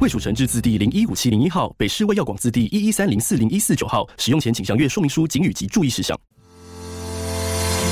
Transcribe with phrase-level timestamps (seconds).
[0.00, 4.08] 卫蜀成制字第零一五七零一号，北市卫药广字第一一三零四零一四九号。
[4.16, 6.16] 使用前请详阅说明书、警语及注意事项。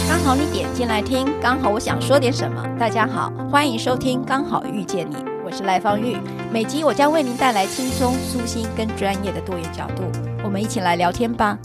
[0.09, 2.65] 刚好你点进来听，刚好我想说点什么。
[2.79, 6.17] 大家好，欢迎收听《刚好遇见你》，我是赖芳玉。
[6.53, 10.05] 每集我将为您带来轻松、舒心跟专业的多元角度，
[10.45, 11.59] 我们一起来聊天吧。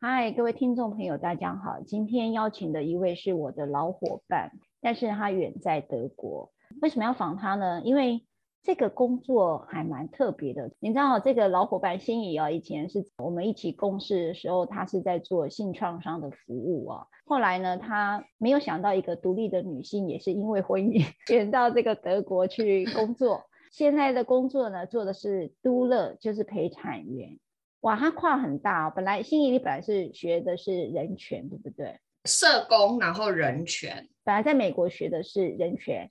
[0.00, 1.80] 嗨，各位听众朋友，大家好。
[1.84, 4.52] 今天邀请的一位是我的老伙伴，
[4.86, 6.52] 但是他远在德国。
[6.80, 7.82] 为什么要访他呢？
[7.82, 8.24] 因为
[8.62, 17.04] 这个工作还蛮特别的，你知道，这个老伙伴心怡啊，以前是我们一起共事的时候，他是在做性创伤的服务啊。
[17.24, 23.42] 后来呢，他没有想到一个独立的女性也是因为婚姻 远到这个德国去工作。
[23.72, 27.40] 现在的工作呢，做的是都乐，就是陪产员。
[27.80, 28.92] 哇，他跨很大哦。
[28.94, 31.98] 本来心怡你本来是学的是人权，对不对？
[32.26, 34.08] 社工，然后人权。
[34.26, 36.10] 本来在美国学的是人权。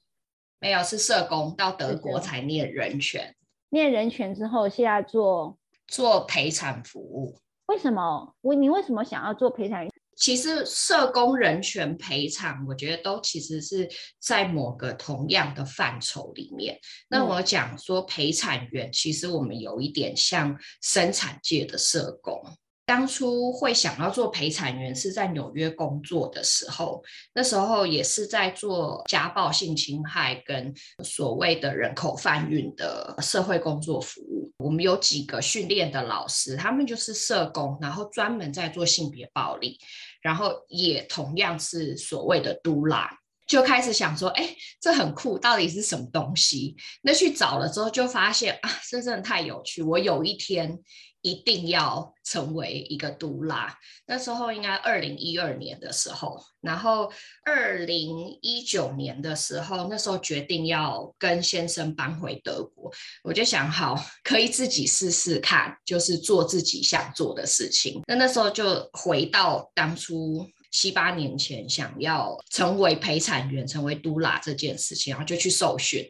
[0.62, 3.36] 没有，是社工，到德国才念人权。
[3.72, 7.38] 念人权之后，现在做做陪产服务。
[7.66, 8.34] 为什么？
[8.40, 9.92] 我你为什么想要做陪产员？
[10.16, 16.80] 其实社工、人权、陪产，我觉得都其实是在某个同样的范畴里面。
[17.10, 22.42] 那我讲说陪产员，其实我们有一点像生产界的社工。
[22.86, 30.72] 当初会想要做陪产员，是在纽约工作的时候，那时候也是在做家暴、性侵害跟
[31.04, 34.54] 所谓的人口贩运的社会工作服务。
[34.58, 39.80] 我们有几个训练的老师，他们就是社工，然后专门在做性别暴力，
[40.22, 43.10] 然后也同样是所谓的都拉，
[43.48, 46.76] 就开始想说，哎，这很酷，到底是什么东西？
[47.02, 49.82] 那去找了之后，就发现啊，这真的太有趣。
[49.82, 50.80] 我有一天。
[51.26, 53.76] 一定要成为一个都拉。
[54.06, 57.12] 那时候应该二零一二年的时候，然后
[57.44, 62.94] 二零一九年的时候，那时候决定要跟先生搬回德国，
[63.24, 68.04] 我就想好可以自己试试看，就是做自己想做的事情。
[68.06, 76.08] 那那时候就回到当初七八年前想要成为陪产员、成为都拉这件事情，然后就去受训。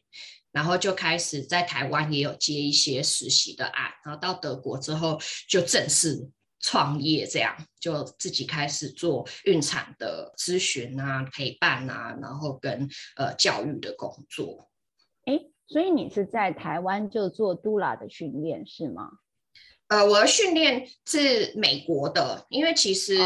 [0.56, 6.30] 然后就开始在台湾也有接一些实习的案，然后到德国之后就正式
[6.62, 14.70] 创业，这样就自己开始做孕产的咨询啊、陪伴啊，然后跟呃教育的工作。
[15.26, 19.10] 哎，所以你是在台湾就做都拉的训练是吗？
[19.90, 23.18] 呃，我的训练是美国的，因为其实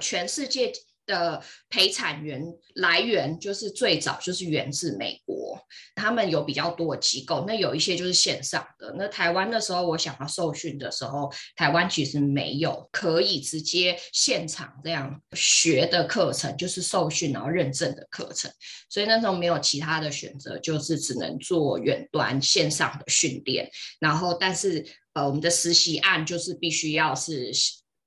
[0.00, 0.70] 全世界
[1.06, 2.42] 的陪产员
[2.74, 5.58] 来源就是最早就是源自美国。
[5.94, 8.94] 他们有比较多的机构，那有一些就是线上的。
[8.98, 18.50] 那台湾的时候，我想要受训的时候，台湾其实没有可以直接现场这样学的课程，就是受训然后认证的课程。
[18.88, 23.68] 所以那时候没有其他的选择，就是只能做远端线上的训练。
[23.98, 24.84] 然后，但是
[25.14, 27.50] 呃，我们的实习案就是必须要是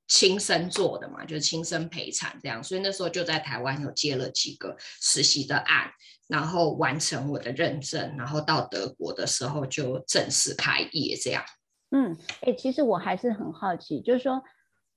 [0.09, 2.61] 亲身做的嘛，就是亲身陪产这样。
[2.61, 5.89] 所以那时候就在台湾有接了几个实习的案。
[6.27, 11.43] 然后完成我的认证，然后到德国的时候就正式开业这样。
[11.89, 14.43] 嗯，哎，其实我还是很好奇，就是说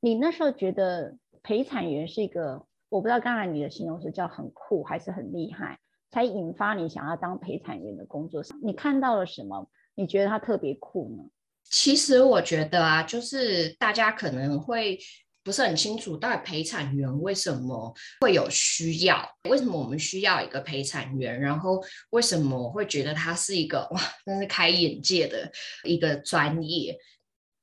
[0.00, 5.79] 你那时候觉得陪产员是一个，我不知道刚才你的形容词叫很酷还是很厉害，
[6.11, 9.71] 才引发你想要当陪产员的工作，你看到了什么？
[9.94, 11.31] 你觉得他特别酷呢？
[11.71, 14.99] 其实我觉得啊，就是大家可能会。
[15.45, 19.28] 不是很清楚，到底陪产员为什么会有需要？
[19.50, 21.41] 为什么我们需要一个陪产员？
[21.41, 25.50] 然后为什么会觉得他是一个哇，真是开眼界的
[25.83, 26.97] 一个专业？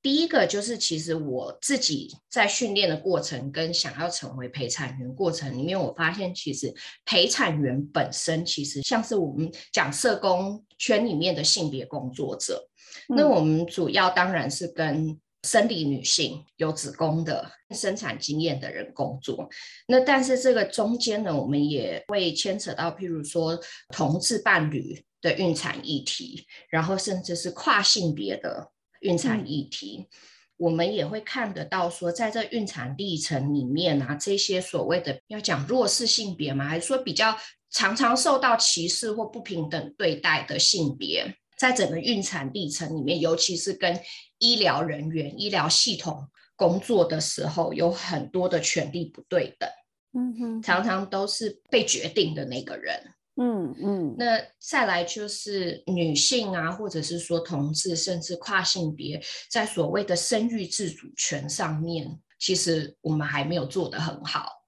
[0.01, 6.73] 第一个就是，其实我自己在训练的过程跟想要成为陪产员过程里面，我发现其实
[7.05, 12.68] 陪产员本身其实像是我们讲社工圈里面的性别工作者，
[13.09, 15.19] 那我们主要当然是跟。
[15.43, 19.47] 生理女性有子宫的生产经验的人工作，
[19.87, 23.57] 那但是这个中间呢，我们也会牵扯到，譬如说
[23.87, 28.69] 同志伴侣的孕产议题，然后甚至是跨性别的
[28.99, 30.17] 孕产议题，嗯、
[30.57, 36.67] 我们也会看得到说，在这孕产历程里面啊，这些所谓的要讲弱势性别吗？
[36.67, 37.33] 还是说比较
[37.71, 41.33] 常常受到歧视或不平等对待的性别？
[41.59, 43.99] 在整个孕产历程里面，尤其是跟
[44.37, 49.69] 医疗人员、医疗系统工作的时候，有很多的权利不对等，
[50.13, 52.97] 嗯哼，常常都是被决定的那个人。
[53.41, 64.58] 嗯嗯，那再来就是女性啊，或者是说同志，甚至跨性别，在所谓的生育自主权上面，其实我们还没有做得很好。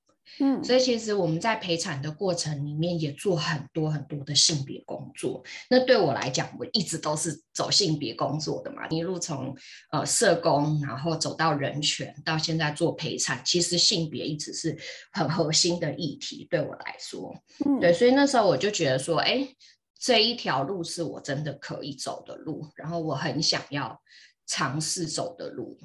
[0.44, 5.44] 嗯，所以其实我们在陪产的过程里面也做很多很多的性别工作。
[5.70, 9.56] 那对我来讲，我一直都是走性别工作的嘛，一路从
[9.92, 14.76] 呃社工，然后走到人权，到现在做陪产，其实性别一直是
[15.12, 16.48] 很核心的议题。
[16.50, 19.48] 对我来说，嗯，对，所以那时候我就觉得说，哎，
[20.00, 24.02] 这一条路是我真的可以走的路，然后我很想要
[24.48, 25.78] 尝试走的路。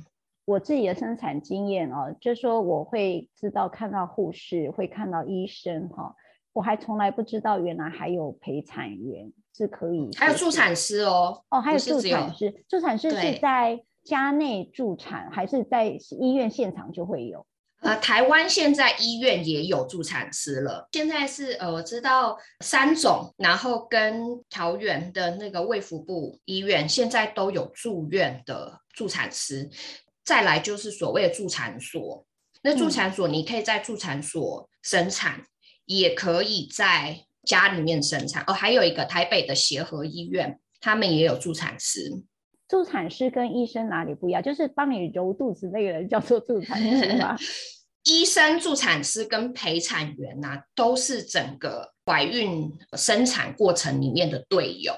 [0.46, 6.14] 我自己的生产经验哦，就是说我会知道看到护士，会看到医生哈，
[6.52, 17.44] 我还从来不知道原来还有陪产员是可以，还有助产师哦，哦，还有助产师，助产师是在家内助产还是在医院现场就会有？
[17.80, 29.68] 呃，台湾现在医院也有助产师了，现在是呃，我知道三种，然后跟桃园的那个卫福部医院现在都有住院的助产师。
[30.26, 32.26] 再来就是所谓的助产所，
[32.62, 35.46] 那助产所你可以在助产所生产，嗯、
[35.86, 38.42] 也可以在家里面生产。
[38.48, 42.24] 哦，还有一个台北的协和医院，他们也有助产师。
[42.68, 44.42] 助产师跟医生哪里不一样？
[44.42, 47.36] 就是帮你揉肚子那个人叫做助产师吗？
[48.02, 54.92] 医生、助产师跟陪产员呐、啊，都是整个怀孕生产过程里面的队友。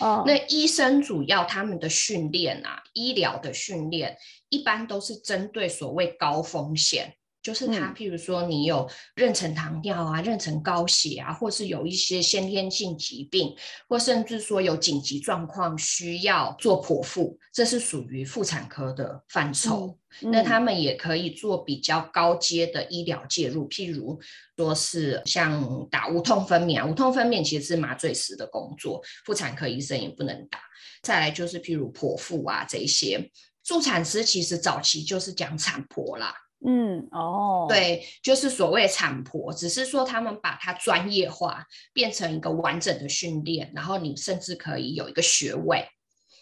[0.00, 4.16] 哦，那医生主要他们的训练啊，医疗的训练
[4.48, 13.54] 一般都是针对所谓高风险，就是他譬如说你有妊娠糖尿啊、妊娠高血啊，或是有一些先天性疾病，
[13.88, 19.98] 或甚至说有紧急状况需要做剖腹，这是属于妇产科的范畴。
[20.20, 24.18] 那他们也可以做比较高阶的医疗介入，譬如
[24.56, 30.60] 说是像打无痛分娩，无痛分娩其实是麻醉师的工作，妇产科医生也不能打。
[31.02, 33.28] 再来就是譬如剖腹啊这些，
[33.64, 36.34] 助产师其实早期就是讲产婆啦，
[36.66, 45.88] 嗯哦，对，就是所谓产婆，只是说他们把它专业化，变成一个完整的训练，然后你甚至可以有一个学位。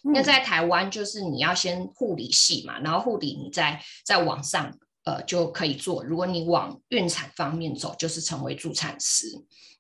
[0.05, 6.03] 那在台湾就是你要先护理系嘛，然后护理你再再往上呃就可以做。
[6.03, 9.27] 如果你往孕产方面走，就是成为助产师。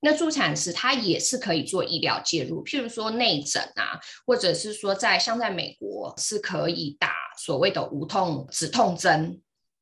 [0.00, 7.12] 那助产师他也是可以做医疗介入，譬如说内诊啊，或者是说在像在美国是可以打
[7.44, 9.40] 所谓的无痛止痛针，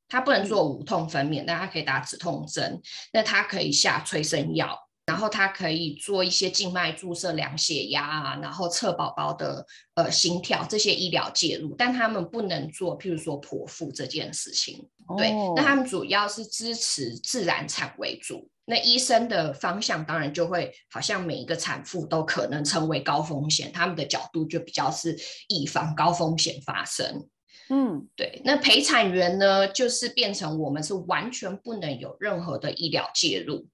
[0.09, 2.81] 它不能做无痛分娩，但它可以打止痛针，
[3.12, 4.79] 那它可以下催生药。
[5.07, 14.89] 然后它可以做一些静脉注射、量血压啊，然后测宝宝的呃心跳这些医疗介入，但他们不能做，譬如说剖腹这件事情。
[15.19, 18.49] 对，那他们主要是支持自然产为主。
[18.67, 25.19] 那医生的方向当然就会好像每一个产妇都可能成为高风险，他们的角度就比较是
[25.49, 27.27] 预防高风险发生。
[27.72, 28.43] 嗯，对。
[28.44, 33.67] 那陪产员呢，就是变成我们是完全不能有任何的医疗介入。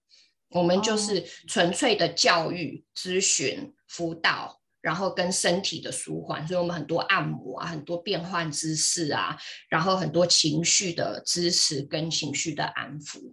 [0.50, 9.36] 我们就是纯粹的教育、咨询、辅导，然后跟身体的舒缓，所以我们很多按摩啊，很多变换姿势啊，
[9.68, 13.32] 然后很多情绪的支持跟情绪的安抚。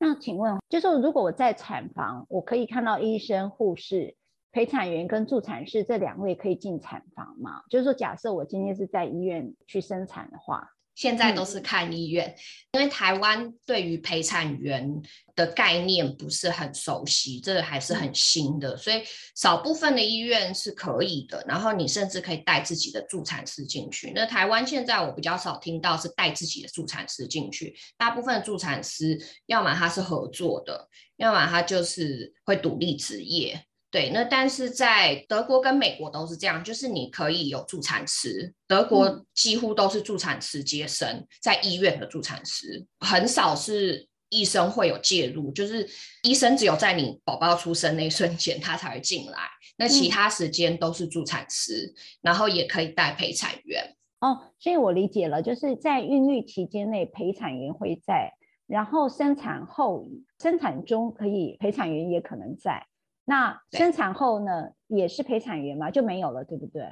[0.00, 4.16] 那请问，就是如果我在产房，我可以看到医生、护士、
[4.52, 7.62] 陪产员跟助产士这两位可以进产房吗？
[7.70, 10.70] 就是说，假设我今天是在医院去生产的话。
[10.94, 12.34] 现在都是看医院，
[12.72, 15.00] 因为台湾对于陪产员
[15.36, 19.04] 的概念不是很熟悉，这个还是很新的，所以
[19.36, 21.44] 少部分的医院是可以的。
[21.46, 24.10] 然后你甚至可以带自己的助产师进去。
[24.12, 33.62] 那台湾现在我比较少听到是带自己的助产师进去，大部分的助产师要么他是合作的，要么他就是会独立执业。
[33.90, 45.88] 对，那但是在德国跟美国都是这样，就是你可以有助产师，德国几乎都是助产师接生，嗯、在医院的助产师很少是医生会有介入，就是
[46.22, 49.38] 医生只有在你宝宝出生那一瞬间他才会进来，
[49.78, 53.96] 那其他时间都是助产师，嗯、然后也可以带陪产员。
[54.20, 58.34] 哦，所以我理解了，就是在孕育期间内陪产员会在，
[58.66, 60.06] 然后生产后、
[60.38, 62.86] 生产中可以陪产员也可能在。
[63.28, 65.90] 那生产后呢，也是陪产员嘛？
[65.90, 66.82] 就没有了，对不对？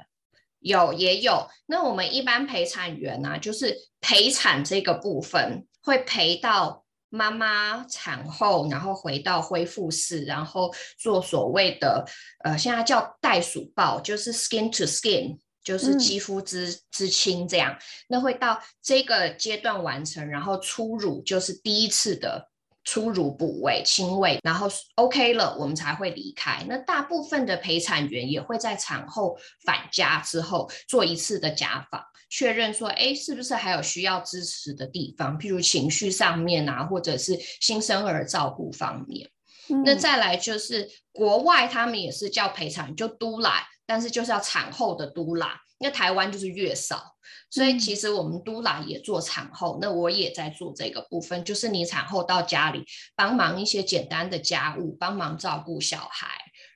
[0.59, 1.47] 有也有。
[1.65, 12.05] 那我们一般陪产员呢、啊，就是陪产这个部分会陪到妈妈产后，然后回到恢复室，然后做所谓的
[12.43, 17.75] 呃，现在叫袋鼠抱，就是 skin to skin，就是肌肤之、嗯、之亲这样。
[18.07, 22.51] 那会到这个阶段完成，然后初乳就是第一次的
[22.87, 26.63] 初乳哺位亲喂，然后 OK 了，我们才会离开。
[26.69, 32.01] 那大部分的陪产员也会在产后返家之后做一次的家访。
[32.29, 35.37] 确认说，哎，是不是还有需要支持的地方？
[35.37, 39.29] 譬如情绪上面啊，或者是新生儿照顾方面。
[39.69, 45.35] 嗯、那再来就是国外，他们也是叫陪产，就嘟啦，但是就是要产后的嘟
[45.79, 45.89] 啦。
[45.89, 47.15] 那台湾就是月嫂，
[47.49, 49.77] 所以其实我们都来也做产后。
[49.81, 52.83] 那我也在做这个部分，就是你产后到家里
[53.15, 56.27] 帮忙一些简单的家务，帮忙照顾小孩，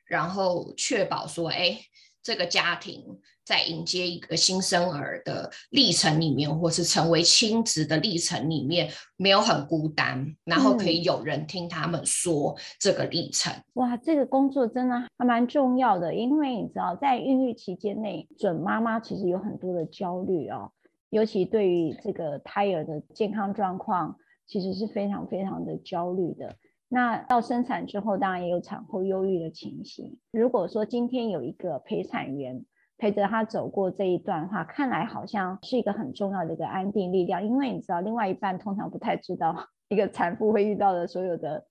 [0.05, 1.79] 然后确保说，哎，
[2.24, 3.20] 这个家庭。
[3.44, 13.51] 在迎接一个新生儿的历程里面，或是成为亲子的历程里面，没有很孤单，然后可以有人听他们说这个历程。
[13.51, 20.72] 嗯、哇，这个工作真的还蛮重要的，因为你知道，在孕育期间内，准妈妈其实有很多的焦虑哦，
[21.10, 24.16] 尤其对于这个胎儿的健康状况，
[24.48, 26.56] 其实是非常非常的焦虑的。
[26.94, 30.18] 那到生产之后，当然也有产后忧郁的情形。
[30.34, 32.66] 如果说今天有一个陪产员，
[32.98, 37.48] 陪着他走过这一段的话，看来好像是一个很重要的一个安定力量。
[37.48, 39.56] 因为你知道，另外一半通常不太知道
[39.88, 41.66] 一个产妇会遇到的所有的，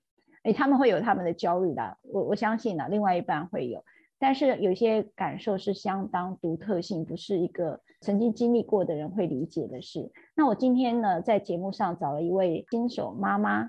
[0.45, 1.99] 诶，他们会有他们的焦虑的。
[2.05, 3.85] 我我相信呢，另外一半会有，
[4.19, 10.11] 但是有些感受是相当独特性，不是一个曾经经历过的人会理解的事。
[10.35, 13.69] 那我今天呢，在节目上找了一位新手妈妈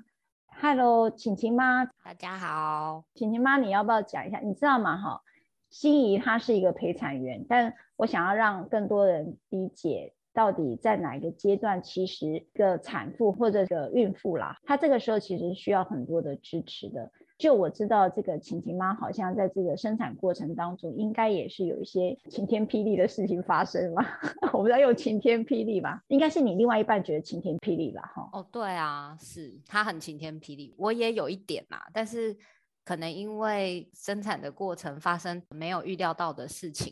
[0.60, 4.40] ，Hello，晴晴妈，大家好，晴晴妈，你要不要讲一下？
[4.40, 4.98] 你知道吗？
[4.98, 5.22] 哈。
[5.70, 17.12] 心仪她是一个陪产员，但我想要让更多人理解，到底在哪一个阶段，其实一个产妇或者个孕妇啦，她这个时候其实需要很多的支持的。
[17.42, 24.06] 就我知道，这个晴晴妈好像在这个生产过程当中，应该也是有一些晴天霹雳的事情发生嘛。
[24.54, 26.04] 我不知道有晴天霹雳吧？
[26.08, 28.04] 应该是你另外一半觉得晴天霹雳吧？
[28.16, 28.30] 哈。
[28.32, 32.38] 哦，对啊，是他很晴天霹雳，我也有一点嘛，但是。
[32.84, 36.92] 可能因为生产的过程发生没有预料到的事情，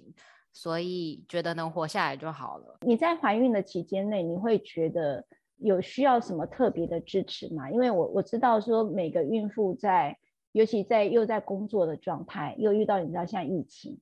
[0.53, 2.77] 所以觉得能活下来就好了。
[2.85, 5.25] 你在怀孕的期间内，你会觉得
[5.57, 7.71] 有需要什么特别的支持吗？
[7.71, 10.15] 因为我我知道说每个孕妇在，
[10.51, 13.99] 尤其在又在工作的状态，又遇到你知道像疫情，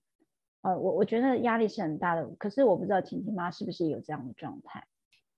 [0.61, 2.25] 呃，我我觉得压力是很大的。
[2.37, 4.85] 可是我不知道晴晴妈是不是有这样的状态。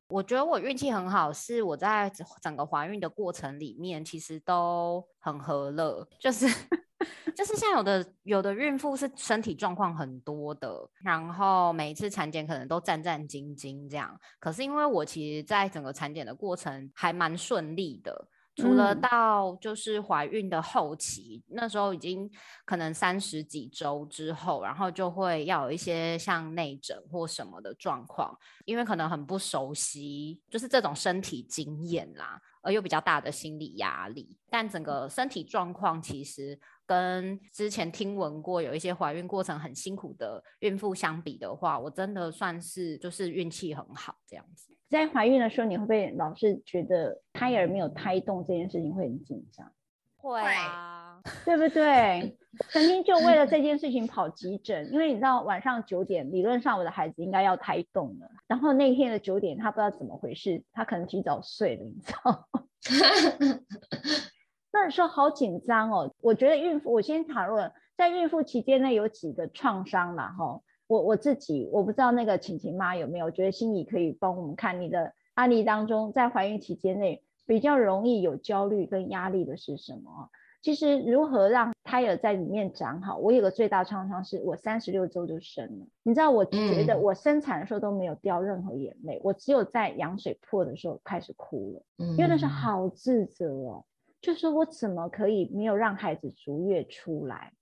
[0.08, 2.12] 我觉得我运气很好，是我在
[2.42, 6.48] 整个怀孕的过程里面，其实都很和乐，就是
[7.36, 18.28] 就是像有的有的孕妇是身体状况很多的，然后每一次产检可能都战战兢兢这样，可是因为我其实在整个产检的过程还蛮顺利的。
[18.56, 22.30] 除了到就是怀孕的后期，嗯、那时候已经
[22.66, 36.60] 可能三十几周之后，然后就会要有一些像内诊或什么的状况，因为可能很不熟悉，就是这种身体经验啦，而又比较大的心理压力，但整个身体状况其实。
[36.90, 44.76] 跟之前听闻过有一些怀孕过程很辛苦的孕妇相比的话，我真的算是就是运气很好这样子。
[44.90, 49.72] 在怀孕的时候，你会不会老是觉得胎儿没有胎动这件事情会很紧张？
[50.18, 52.36] 会啊，对不对？
[52.72, 62.64] 曾经就为了这 件事情跑急诊，因为你知道晚上九点，理论上我的孩子应该要胎动了，然后那天的九点他不知道怎么回事，他可能提早睡了，你知道吗？
[64.72, 80.30] 那时候好紧张哦，我觉得孕妇，我先讨论在孕妇期间内有几个创伤嘛，哈，我我自己我不知道那个晴晴妈有没有，我觉得心怡可以帮我们看你的案例当中，在怀孕期间内比较容易有焦虑跟压力的是什么？
[80.62, 93.86] 其实如何让胎儿在里面长好，我有个最大创伤是我三十六周就生了，你知道我觉得我生产的时候都没有掉任何眼泪，我只有在羊水破的时候开始哭了，因为那时候好自责哦。
[94.22, 97.54] 就是我怎么可以没有让孩子足月出来？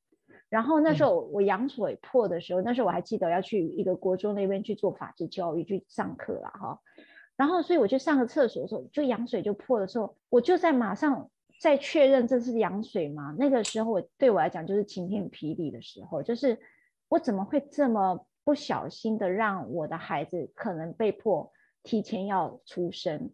[0.50, 6.80] 然后那时候我羊水破的时候，那时候我还记得要去一个国中那边去做法制教育去上课了哈。
[7.36, 13.36] 然后所以我去上个厕所的时候，就羊水就破的时候，我就在马上在确认这是羊水吗？
[13.38, 16.58] 那个时候我对我来讲就是晴天霹雳的时候，就是
[17.10, 21.52] 我怎么会这么不小心的让我的孩子可能被迫
[21.84, 23.32] 提前要出生？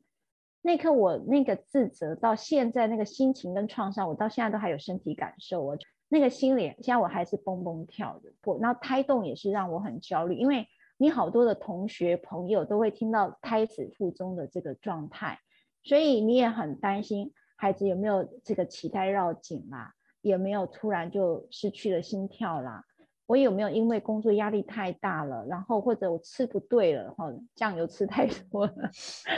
[0.66, 5.62] 那刻我那个自责到现在那个心情跟创伤，我到现在都还有身体感受。
[5.62, 5.78] 我
[6.08, 8.32] 那个心里现在我还是蹦蹦跳的。
[8.46, 10.66] 我然后胎动也是让我很焦虑，因为
[10.98, 15.38] 你好多的同学朋友都会听到胎死腹中的这个状态，
[15.84, 22.86] 所以你也很担心孩子有没有这个脐带绕颈啦，有没有突然就失去了心跳啦？
[23.26, 28.74] 我有没有因为工作压力太大了，然后或者我吃不对了，哈，酱油吃太多了，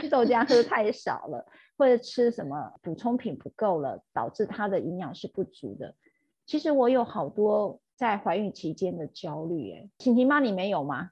[0.10, 1.46] 豆浆喝太少了，
[1.78, 5.94] 或者吃什么补充品不够了，导致他的营养是不足的。
[6.46, 11.10] 其实我有好多在怀孕期间的焦虑，哎，晴晴妈你没有吗？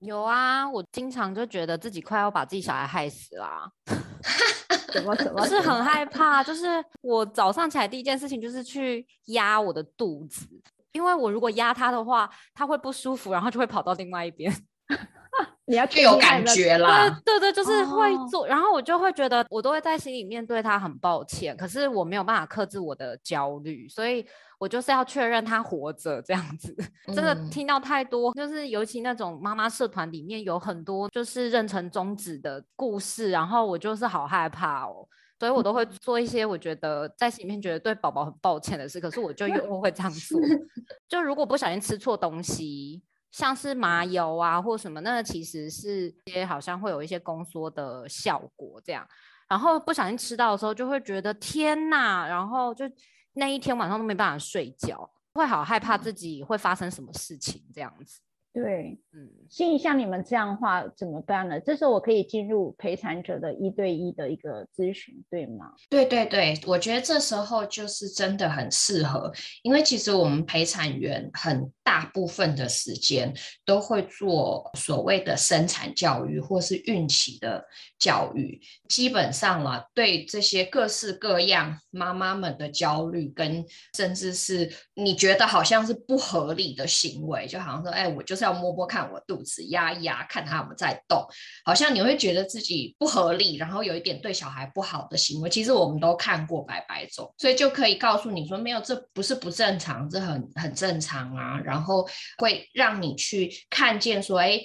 [0.00, 3.70] 有啊，我经常就觉得自己快要把自己小孩害死了啊。
[4.92, 6.42] 怎么怎么是很害怕？
[6.42, 6.66] 就是
[7.02, 10.48] 我早上起来第一件事情就是去压我的肚子。
[10.92, 14.52] 因为我如果压他的话，他会不舒服，然后就会跑到另外一边。
[15.66, 17.08] 你要就有感觉啦。
[17.24, 24.26] 对对对，就是会做，哦，然后我就会觉得，我都会在心里面对他很抱歉，可是我没有办法克制我的焦虑，所以
[24.58, 26.76] 我就是要确认他活着这样子。
[27.14, 35.06] 真的听到太多，就是尤其那种妈妈社团里面有很多就是妊娠终止的故事，然后我就是好害怕哦。
[35.40, 40.38] 所以我都会做一些我觉得在心里面觉得对宝宝很抱歉的事，可是我就又会这样做。
[41.08, 49.08] 就如果不小心吃错东西，像是麻油啊或什么，那其实是些好像会有一些宫缩的效果这样。
[49.48, 52.84] 然后不小心吃到的时候，就会觉得天哪，然后就
[53.32, 58.20] 那一天晚上都没办法睡觉，会好害怕自己会发生什么事情这样子。
[58.52, 61.60] 对，嗯，所以像你们这样的话怎么办呢？
[61.60, 65.72] 这时候我可以进入陪产者的一对一的一个咨询，对吗？
[65.88, 73.32] 对对对，我觉得这时候就是真的很适合，因为其实我们陪产员很大部分的时间
[73.64, 77.64] 都会做所谓的生产教育或是孕期的
[78.00, 83.64] 教育，基本上啦，对这些各式各样妈妈们的焦虑跟
[83.96, 88.39] 甚至是你觉得好像是不合理的行为，就好像说，哎，我就是。
[88.40, 91.22] 是要摸摸看我肚子，压一压，看他有没有在动，
[91.64, 95.50] 好像你会觉得自己不合理，然后有一点对小孩不好的行为。
[95.50, 101.60] 其实我们都看过白白种，所以就可以告诉你说，没有，这不是不正常，这很很正常啊。
[101.62, 104.60] 然后会让你去看见说，哎。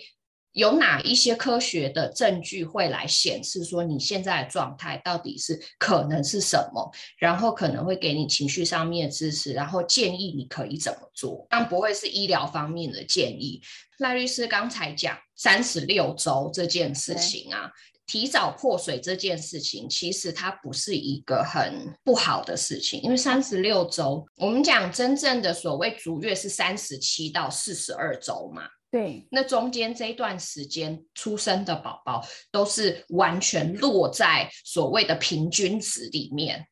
[0.55, 6.89] 有哪一些科学的证据会来显示说你现在的状态到底是可能是什么？
[7.17, 13.61] 然后可能会给你情绪上面的支持，然后建议你可以怎么做，但不会是医疗方面的建议。
[13.97, 17.69] 赖律师刚才讲三十六周这件事情啊，
[18.07, 28.63] 提早破水这件事情，其实它不是一个很不好的事情，因为三十六周，我们讲真正的所谓足月是三十七到四十二周嘛。
[28.95, 36.65] 对，那中间这一段时间出生的宝宝都是完全落在所谓的平均值里面，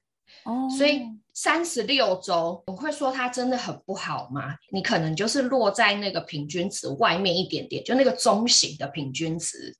[0.46, 1.02] 哦，所以
[1.34, 4.56] 三十六周，我会说它真的很不好吗？
[4.72, 9.76] 你可能就是落在那个平均值外面一点点，就那个中型的平均值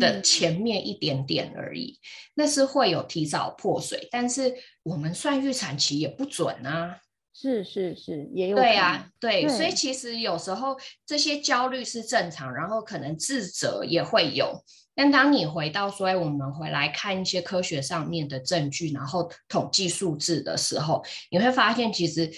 [0.00, 2.00] 的前面一点点而已，嗯，
[2.36, 6.98] 那是会有提早破水，但是我们算预产期也不准啊。
[7.34, 14.62] 是是是，也有对啊，对，对，所以其实有时候这些焦虑是正常，然后可能自责也会有。
[14.94, 22.30] 但当你回到说，哎，我们回来看一些科学上面的证据，然后统计数字的时候，你会发现其实。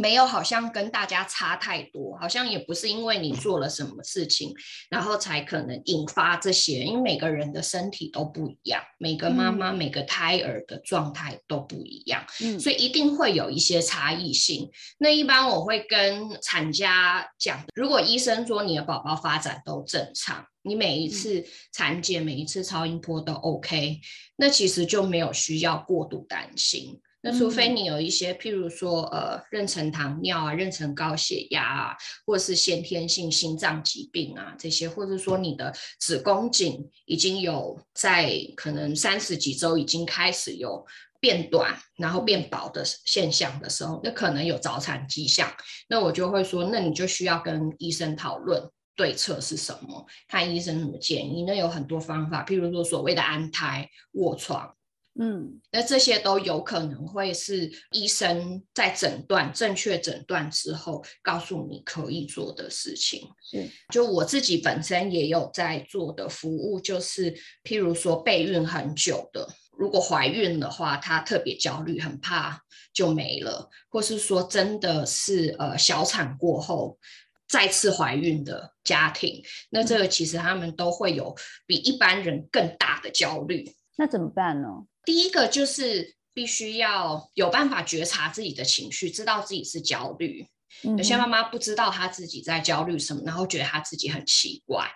[0.00, 4.54] 没有，好像跟大家差太多，好像也不是因为你做了什么事情，
[4.90, 6.82] 然后才可能引发这些。
[6.84, 14.70] 因为每个人的身体都不一样，每个妈妈、嗯、每个胎儿的状态都不一样，嗯，所以一定会有一些差异性。
[14.98, 24.00] 那一般我会跟产家讲，如果医生说你的宝宝发展都正常，你每一次产检、每一次超音波都 OK，
[24.36, 27.00] 那其实就没有需要过度担心。
[27.24, 40.84] 那除非你有一些，譬如说，呃，妊娠糖尿啊，妊娠高血压啊，或者是先天性心脏疾病啊，这些，或者说你的子宫颈已经有在可能三十几周已经开始有
[41.18, 45.50] 变短，然后变薄的现象的时候，那可能有早产迹象，
[45.88, 48.62] 那我就会说，那你就需要跟医生讨论
[48.94, 51.42] 对策是什么，看医生怎么建议。
[51.44, 54.76] 那有很多方法，譬如说所谓的安胎、卧床。
[55.16, 63.28] 嗯，那这些都有可能会是医生在诊断正确诊断之后，告诉你可以做的事情。
[63.40, 69.48] 是，就我自己本身也有在做的服务，就是譬如说备孕很久的，
[69.78, 72.60] 如果怀孕的话，她特别焦虑，很怕
[72.92, 76.98] 就没了，或是说真的是呃小产过后
[77.46, 83.64] 再次怀孕的家庭，那这个其实他们都会有比一般人更大的焦虑。
[83.96, 84.68] 那怎么办呢？
[85.04, 90.46] 第一个就是必须要有办法觉察自己的情绪，知道自己是焦虑。
[90.82, 94.90] 有些妈妈不知道她自己在焦虑什么，然后觉得她自己很奇怪。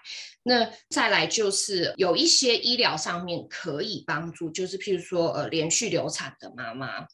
[0.48, 7.06] 那再来就是有一些医疗上面可以帮助，就是譬如说呃连续流产的妈妈。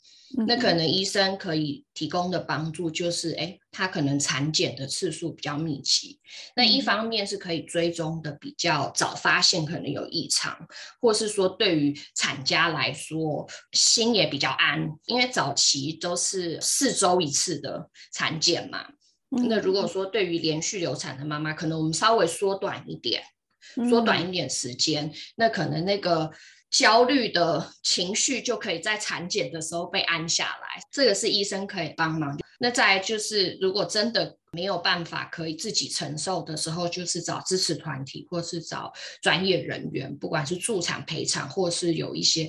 [0.49, 6.18] 那可能医生可以提供的帮助就是，哎，她可能产检的次数比较密集。
[6.57, 10.66] 那一方面是可以追踪的比较早，发现可能有异常，
[11.01, 18.88] 或是说对于产家来说心也比较安，因为早期都是四周一次的产检嘛。
[19.49, 23.23] 那如果说对于连续流产的妈妈，可能我们稍微缩短一点，
[23.88, 26.31] 缩短一点时间，那可能那个。
[26.70, 32.37] 焦虑的情绪就可以在产检的时候被安下来，这个是医生可以帮忙。
[32.59, 42.49] 那再就是，如果真的没有办法可以自己承受的时候，就是找支持团体，或是找专业人员，不管是助产陪产，或是有一些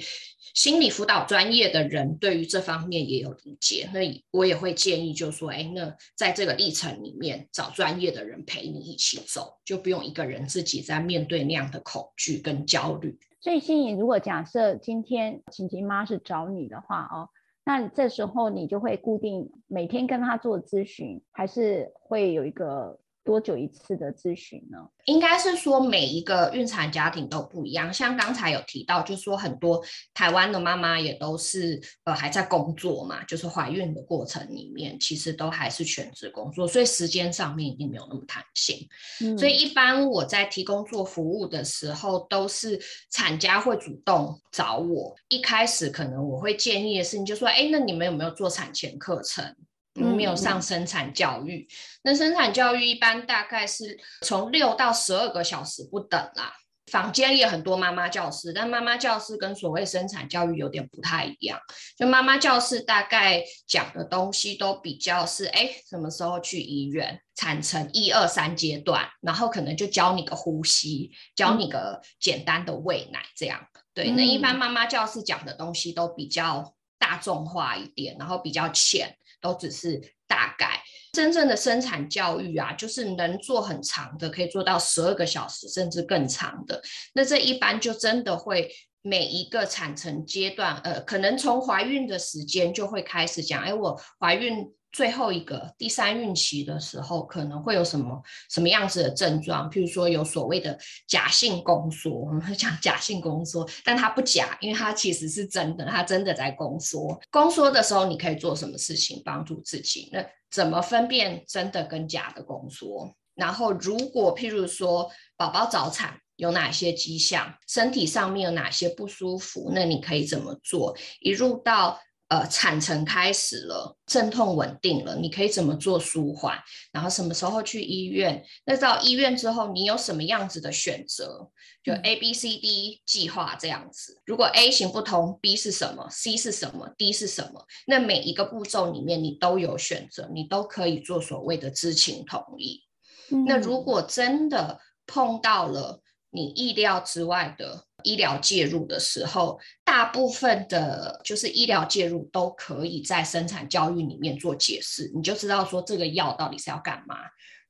[0.53, 3.89] 心理辅导专业的人，对于这方面也有理解。
[3.93, 3.99] 那
[4.31, 13.17] 我也会建议，就说，哎，那在这个历程里面，找专业的人陪你一起走，就不用一个人自己在面对那样的恐惧跟焦虑。
[13.41, 17.29] 所以，心怡，如果假设今天晴晴妈是找你的话哦，
[17.65, 22.99] 那这时候你就会固定每天跟他做咨询，还是会有一个？
[23.25, 24.77] 多久一次的咨询呢？
[25.05, 27.91] 应该是说每一个孕产家庭都不一样。
[27.91, 29.83] 像刚才有提到，就是说很多
[30.13, 38.87] 台湾的妈妈也都是呃还在工作嘛，就是怀孕的过程里面，其实都还是全职工作，所以时间上面一定没有那么弹性。
[39.21, 39.35] 嗯。
[39.37, 45.15] 所以一般我在提供做服务的时候，都是产家会主动找我。
[45.29, 49.55] 一开始可能我会建议的是，你就说，哎，那你们有没有做产前课程？
[50.03, 56.53] 没有上生产教育，嗯，那生产教育一般大概是从六到十二个小时不等啦。
[56.91, 61.59] 坊间也有很多妈妈教室，但妈妈教室跟所谓生产教育有点不太一样。
[61.97, 73.65] 就妈妈教室大概讲的东西都比较是，哎，什么时候去医院，产程一二三阶段，然后可能就教你个呼吸，教你个简单的喂奶这样。
[73.95, 79.17] 对，那一般妈妈教室讲的东西都比较大众化一点，然后比较浅。
[79.45, 80.81] 都只是大概，
[81.13, 86.81] 真正的生产教育啊，就是能做很长的，可以做到十二个小时甚至更长的。
[87.13, 88.69] 那这一般就真的会
[89.03, 94.74] 每一个产程阶段，呃，可能从怀孕的时间就会开始讲，哎，我怀孕。
[94.95, 99.69] 最后一个第三孕期的时候，可能会有什么什么样子的症状？
[99.69, 107.19] 譬如说有所谓的假性宫缩，我们会讲假性宫缩，但它不假，因为它其实是真的，它真的在宫缩。
[107.29, 110.09] 宫缩的时候，你可以做什么事情帮助自己？
[110.13, 113.13] 那怎么分辨真的跟假的宫缩？
[113.33, 120.95] 然后如果譬如说宝宝早产有哪些迹象，身体上面有哪些不舒服，那你可以怎么做？
[121.19, 126.57] 一入到呃，产程开始了，阵痛稳定了，你可以怎么做舒缓？
[126.91, 128.43] 然后什么时候去医院？
[128.65, 131.51] 那到医院之后，你有什么样子的选择？
[131.83, 134.19] 就 A、B、C、D 计划这样子。
[134.25, 137.63] 如果 A 行不通，B 是什么？C 是什么？D 是什么？
[137.85, 142.81] 那每一个步骤里面，你都有选择，你都可以做所谓的知情同意。
[143.29, 143.45] 嗯。
[143.45, 157.17] 那如果真的碰到了你意料之外的，医疗介入的时候，大部分的就是医疗介入都可以在生产教育里面做解释，你就知道说这个药到底是要干嘛，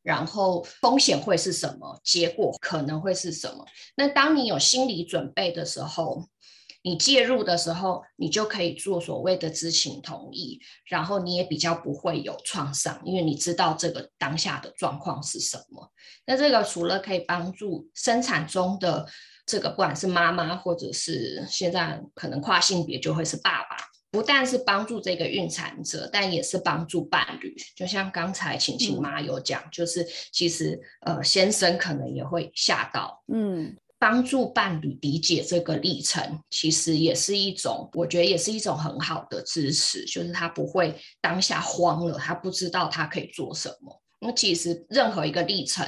[0.03, 3.65] 然后风险会是什么，结果可能会是什么。
[3.95, 6.27] 那当你有心理准备的时候，
[6.83, 15.91] 你介入的时候，你就可以做所谓的知情同意，然后你也比较不会有创伤，因为你知道这个当下的状况是什么。
[16.27, 19.07] 那这个除了可以帮助生产中的。
[19.45, 23.77] 这个不管是妈妈，或者是现在可能跨性别就会是爸爸，
[24.09, 27.55] 不但是帮助这个孕产者，但也是帮助伴侣。
[27.75, 44.01] 就像刚才晴晴妈有讲，嗯、就是其实呃先生可能也会吓到，嗯，帮助伴侣理解这个历程，其实也是一种，我觉得也是一种很好的支持，就是他不会当下慌了，他不知道他可以做什么。
[44.25, 45.85] 那其实任何一个历程，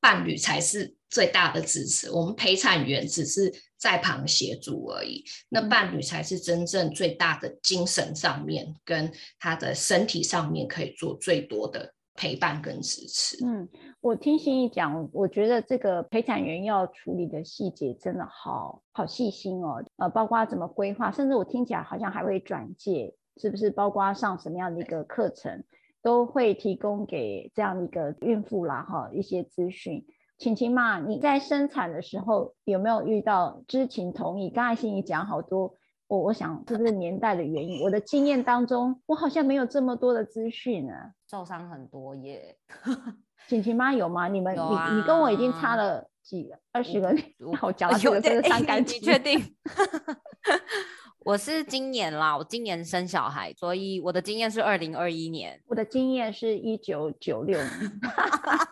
[0.00, 5.24] 伴侣才是最大的支持，我们陪产员只是在旁协助而已。
[5.48, 13.44] 那伴侣才是真正最大的精神上面跟他的身体上面可以做最多的陪伴跟支持。
[13.44, 13.68] 嗯，
[14.00, 19.82] 我听心怡讲，我觉得这个陪产员要处理的细节真的好好细心哦。
[19.96, 23.70] 呃，包括怎么规划，甚至我听起来好像还会转介，是不是？
[23.70, 25.64] 包括上什么样的一个课程？
[26.02, 30.04] 都会提供给这样一个孕妇啦，哈，一些资讯。
[30.38, 34.48] 晴晴妈，你在生产的时候有没有遇到知情同意？
[34.48, 35.74] 刚才心怡讲好多，
[36.06, 37.82] 我我想是不是年代的原因？
[37.82, 40.94] 我的经验当中，我好像没有这么多的资讯呢。
[41.28, 42.56] 受伤很多耶。
[43.48, 44.28] 晴晴妈有吗？
[44.28, 47.14] 你们、啊、你你跟我已经差了几二十个？
[47.60, 49.38] 我讲了这个真的伤感情，你确定？
[51.22, 55.60] 我是今年啦，我今年生小孩，所以我的经验是二零二一年。
[55.66, 58.00] 我的经验是一九九六年。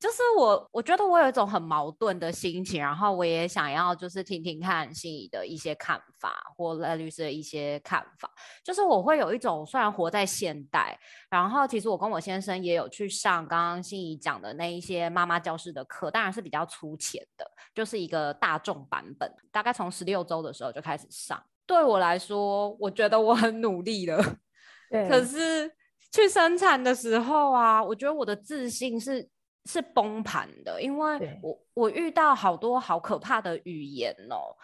[0.00, 8.30] 就是我，我觉得我有一种很矛盾的心情，然后我也想要就是听听看心仪的一些看法，或赖律师的一些看法。
[8.62, 10.98] 就是我会有一种，虽然活在现代，
[11.30, 21.42] 然后其实我跟我先生也有去上刚刚心仪讲的那一些妈妈教室的课，当然是比较粗浅的，就是一个大众版本，大概从十六周的时候就开始上。
[21.64, 24.22] 对我来说，我觉得我很努力了，
[24.90, 25.08] 对。
[25.08, 25.72] 可是
[26.12, 29.30] 去生产的时候啊，我觉得我的自信是。
[29.66, 34.54] 是崩盘的，因为我我遇到好多好可怕的语言哦，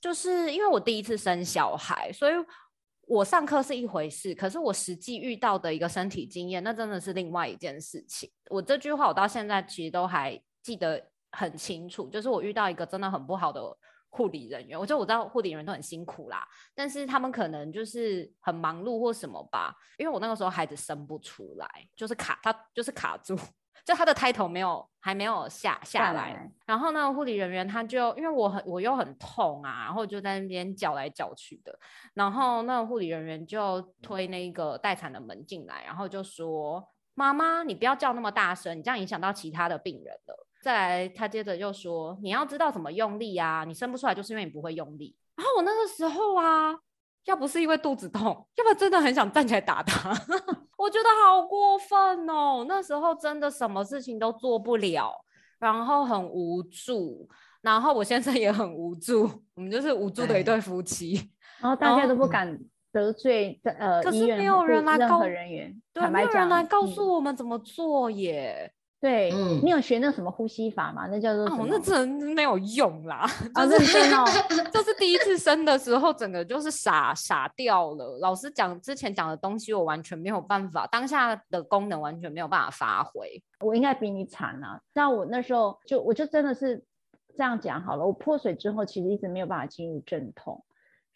[0.00, 2.34] 就是因为我第一次生小孩，所以
[3.06, 8.30] 我上课是一回事，可是我实际遇到的一个身体经验，那真的是另外一件事情。
[8.50, 13.62] 我这句话我到现在其实都还记得很清楚，就是我遇到一个真的很不好的
[14.10, 23.38] 护理人员，我觉得我知道护理人员都很辛苦啦，但是他们可能就是很忙碌或什么吧，因为我那个时候孩子生不出来，就是卡他就是卡住。
[23.88, 31.74] 就他的胎头没有还没有下下来，然后呢，护理人员他就因为我很我又很痛啊，然后就在那边叫来叫去的，
[32.12, 46.78] 然后那个护理人员就推那个待产的门进来，然后就说：“妈妈，你不要叫那么大声，你这样影响到其他的病人了。”再来，他接着又说：“你要知道怎么用力啊，你生不出来就是因为你不会用力。”然后我那个时候啊。
[47.28, 48.24] 要不是因为肚子痛，
[48.56, 50.10] 要不然真的很想站起来打他。
[50.78, 55.12] 我觉得好过分哦，那时候真的什么事情都做不了，
[55.58, 57.28] 然后很无助，
[57.60, 61.30] 然后我先生也很无助，我们就是无助的一对夫妻。
[61.60, 62.58] 然后大家都不敢
[62.92, 68.72] 得罪呃，可是没有人来告人员，对，没有人来告诉我们怎么做耶。
[69.00, 71.06] 对、嗯，你有学那什么呼吸法吗？
[71.06, 73.30] 那叫做哦，那真没有用啦。
[73.54, 74.24] 啊、就是哦，
[74.74, 78.18] 就是第一次生的时候，整个就是傻傻掉了。
[78.20, 83.40] 老师讲之前讲的东西，我完全没有办法，当下的功能完全没有办法发挥。
[83.60, 84.80] 我应该比你惨啊！
[84.94, 86.82] 那我那时候就我就真的是
[87.36, 88.04] 这样讲好了。
[88.04, 90.64] 我破水之后，其实一直没有办法进入阵痛。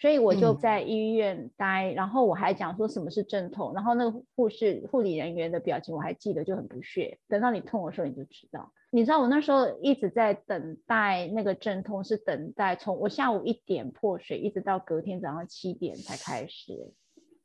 [0.03, 7.21] 所以我就在医院待，嗯，然后我还讲说什么是阵痛，然后那个护士护理人员的表情我还记得，就很不屑。
[7.29, 8.73] 等到你痛的时候你就知道。
[8.91, 16.93] 你知道我那时候一直在等待那个阵痛，是等待从我下午一点破水，一直到隔天早上七点才开始。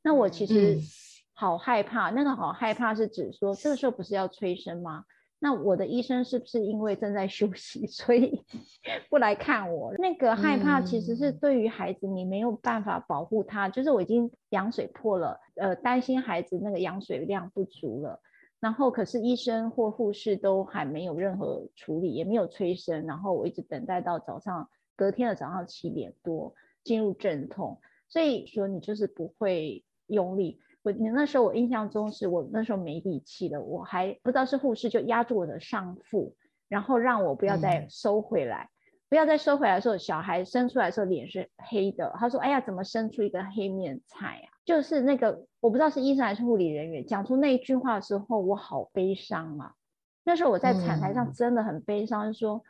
[0.02, 0.80] 那我其实
[1.34, 5.04] 好害怕，嗯，那个好害怕是指说这个时候不是要催生吗？
[5.40, 8.42] 那我的医生是不是因为正在休息， 所以
[9.08, 9.94] 不来看我？
[9.98, 18.20] 那个害怕其实是对于孩子，你没有办法保护他，就是我已经羊水破了，呃，担心孩子那个羊水量不足了。
[18.60, 30.58] 然后可是医生或护士都还没有任何处理，也没有催生，然后我一直等待到早上，隔天的早上七点多进入阵痛，所以说你就是不会用力。
[30.82, 36.34] 我那时候我印象中是我那时候没底气了，我还不知道是护士就压住我的上腹，
[36.68, 42.14] 然后让我不要再收回来，嗯、不要再收回来的时候，小孩生出来的时候脸是黑的。
[42.16, 49.74] 他说：“哎呀，怎么生出一个黑面菜啊？”就是那个我不知道是医生还是护理人员讲出那一句话的时候，我好悲伤啊。
[50.24, 52.62] 那时候我在产台上真的很悲伤，说、嗯、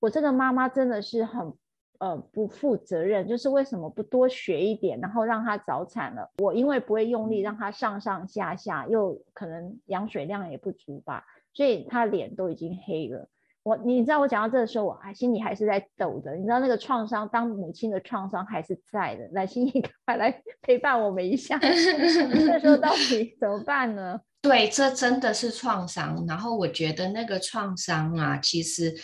[0.00, 1.54] 我这个妈妈真的是很。
[1.98, 6.28] 呃，不负责任，就是为什么不多学一点，然后让他早产了？
[6.38, 13.28] 我因为不会用力，让他上上下下，又可能羊水量也不足吧，所以他脸都已经黑了。
[13.62, 16.34] 我，你知道我讲到这个时候，我还心里还是在抖的。
[16.34, 19.26] 你知道那个创伤，当母亲的创伤还是在的。
[19.32, 21.56] 来，心怡，快来陪伴我们一下。
[21.62, 24.20] 这时候到底怎么办呢？
[24.42, 26.22] 对，这真的是创伤。
[26.28, 28.94] 然后我觉得那个创伤啊，其实。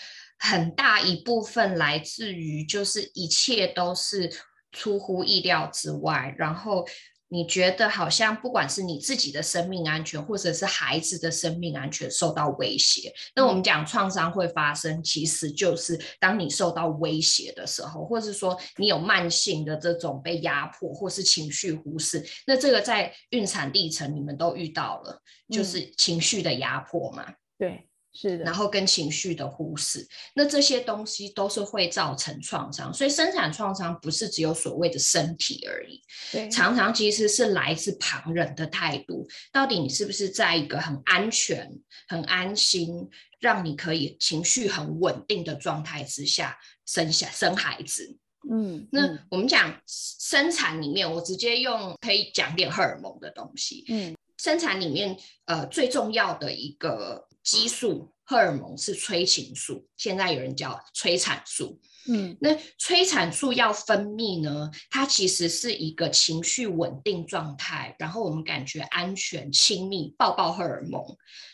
[0.40, 4.28] 很大一部分来自于，就是一切都是
[4.72, 6.86] 出乎意料之外，然后
[7.28, 13.12] 你觉得好像不管是你自己的生命安全，或者是孩子的生命安全受到威胁。
[13.36, 22.24] 那我们讲创伤会发生，其实就是当你受到威胁的时候，或者是说你有慢性的这种被压迫，或是情绪忽视。
[22.46, 27.24] 那这个在孕产历程你们都遇到了，就是情绪的压迫嘛？
[27.28, 27.89] 嗯、对。
[28.12, 39.28] 是的，然后跟情绪的忽视，那这些东西都是会造成创伤，所以生产创伤不是只有所谓的身体而已，对，常常其实是来自旁人的态度。
[39.52, 41.70] 到底你是不是在一个很安全、
[42.08, 48.18] 很安心，让你可以情绪很稳定的状态之下生下生孩子？
[48.50, 53.84] 嗯，那我们讲生产里面，我直接用可以讲点荷尔蒙的东西。
[53.88, 57.29] 嗯，生产里面呃最重要的一个。
[57.42, 61.80] 激素荷尔蒙是催情素，现在有人叫催产素。
[62.08, 71.04] 嗯，那催产素要分泌呢，它其实是一个情绪稳定状态，然后我们感觉安全、亲密、抱抱荷尔蒙，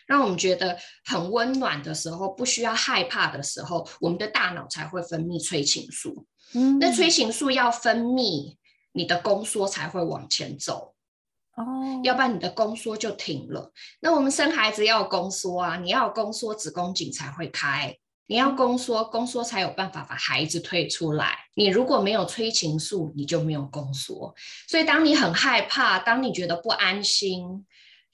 [0.06, 6.26] 让我们觉得很温暖的时候，不需要害怕的时候，我们的大脑才会分泌催情素。
[6.54, 8.56] 嗯，那催情素要分泌，
[8.92, 10.94] 你的宫缩才会往前走。
[11.56, 13.72] 哦，要不然你的宫缩就停了。
[14.00, 17.96] 那我们生孩子要有宫缩啊，你要有宫缩，子宫颈才会开。
[18.28, 21.38] 你要宫缩，宫缩才有办法把孩子推出来。
[21.54, 24.34] 你如果没有催情素，你就没有宫缩。
[24.68, 27.64] 所以，当你很害怕，当你觉得不安心，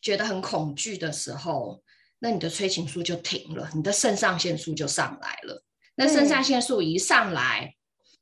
[0.02, 1.82] 觉得很恐惧的时候，
[2.18, 5.64] 那你的催情素就停了，你的肾上腺素就上来了。
[5.94, 7.74] 那肾上腺素一上来，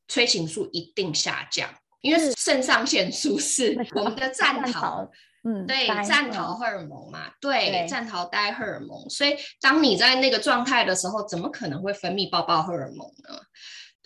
[0.07, 1.69] 催情素一定下降，
[2.01, 5.11] 因为肾上腺素是我们的战逃。
[5.43, 9.09] 嗯，对，战逃荷尔蒙嘛，对，对战逃呆荷尔蒙。
[9.09, 13.41] 所以，当你在那个状态的时候，怎么可能会分泌抱抱荷尔蒙呢？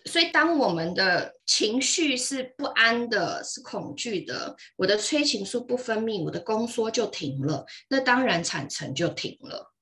[0.05, 9.73] 所以，当我们的情绪是不安的，是恐惧的，我的催情素不分泌，我的宫缩就停了，那当然产程就停了。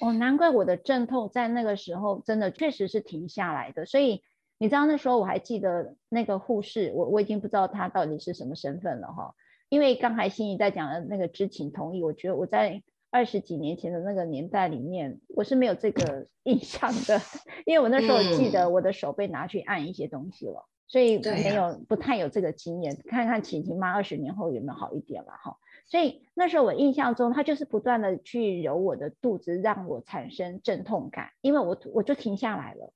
[0.00, 3.86] 哦，难怪我的阵痛在那个时候真的确实是停下来的。
[3.86, 4.22] 所以，
[4.62, 9.34] 你知道那时候我还记得那个护士，我我已经不知道他到底是什么身份了哈。
[9.68, 17.20] 因为刚才心怡在讲的那个知情同意，我觉得我在二十几年前的那个年代里面，我是没有这个 印象的，
[17.66, 22.96] 因为我那时候记得我的手被拿去按一些东西了，所以没有不太有这个经验。
[23.08, 25.56] 看看晴晴妈二十年后有没有好一点了哈。
[25.86, 32.92] 所以那时候我印象中，她就是不断的去揉我的肚子，让我产生阵痛感，因为我我就停下来了。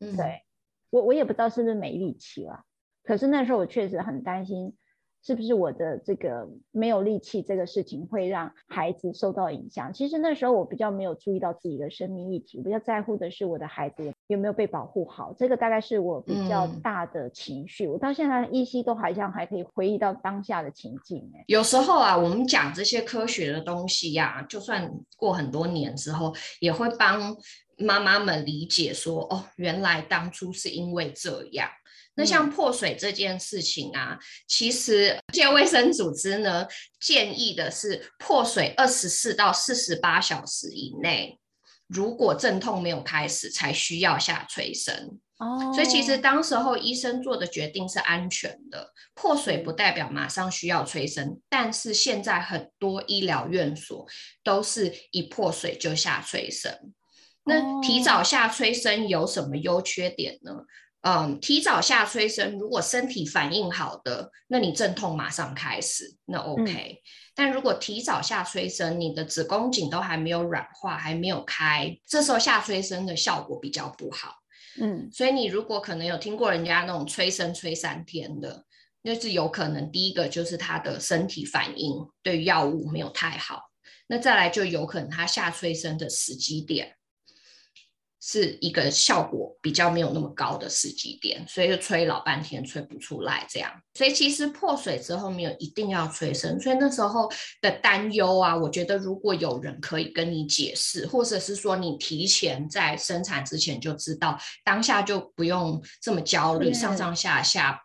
[0.00, 0.42] 嗯，对，
[0.90, 2.64] 我我也不知道是不是没力气了，
[3.02, 4.76] 可是那时候我确实很担心。
[5.26, 9.90] 是不是我的这个没有力气这个事情会让孩子受到影响？
[9.90, 15.34] 其实那时候我比较没有注意到自己的生命议题，比较在乎的是我的孩子有没有被保护好。
[15.38, 17.86] 这个大概是我比较大的情绪。
[17.86, 21.26] 嗯、我到现在依稀都好像还可以回忆到当下的情境。
[21.46, 27.34] 有时候啊，我们讲这些科学的东西呀、啊，就算过很多年之后，也会帮
[27.78, 31.70] 妈妈们理解说，哦，原来当初是因为这样。
[32.16, 36.64] 那像破水这件事情啊，嗯、其实世界卫生组织呢
[37.00, 41.40] 建议的是破水二十四到四十八小时以内，
[41.88, 45.18] 如果阵痛没有开始，才需要下催生。
[45.38, 54.06] 哦，所以其实当时候医生做的决定是安全的，破水不代表马上需要催生，但是现在很多医疗院所
[54.44, 56.92] 都是一破水就下催生。
[57.44, 60.64] 那提早下催生有什么优缺点呢？
[61.06, 66.62] 嗯，提早下催生，如果身体反应好的，那你阵痛马上开始，那 OK。
[66.64, 66.96] 嗯、
[67.34, 74.36] 但如果提早下催生，你的子宫颈都还没有软化，还没有开，这时候下催生的效果比较不好。
[74.80, 78.64] 嗯，所以你如果可能有听过人家那种催生催三天的，
[79.02, 83.60] 那是有可能第一个就是他的身体反应对药物没有太好，
[84.06, 86.96] 那再来就有可能他下催生的时机点。
[88.26, 93.70] 是一个效果比较没有那么高的时机点，所以就吹老半天吹不出来这样。
[93.92, 107.78] 所以其实破水之后没有一定要催生，所以那时候的担忧啊，我觉得如果有人可以跟你解释，或者是说你提前在生产之前就知道，当下就不用这么焦虑，上上下下。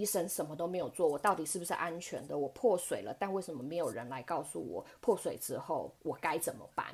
[0.00, 2.38] 医生什么都没有做，我到底是不是安全的？
[2.38, 6.86] 我破水了，但为什么没有人来告诉我破水之后我该怎么办？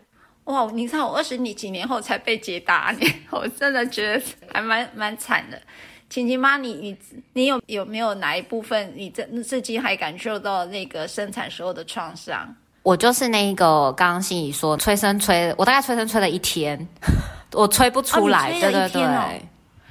[0.45, 5.62] 哇，你看我二十几年后才被解答，你 我真的觉得还蛮蛮惨的。
[6.09, 6.97] 晴晴妈，你你
[7.33, 12.55] 你有有没有哪一部分你这至今还感受到那个生产时候的创伤？
[12.83, 16.87] 我就是那一个刚刚心怡说催生催，我大概催生催了一天，
[17.53, 19.42] 我催不出来，哦、对对对。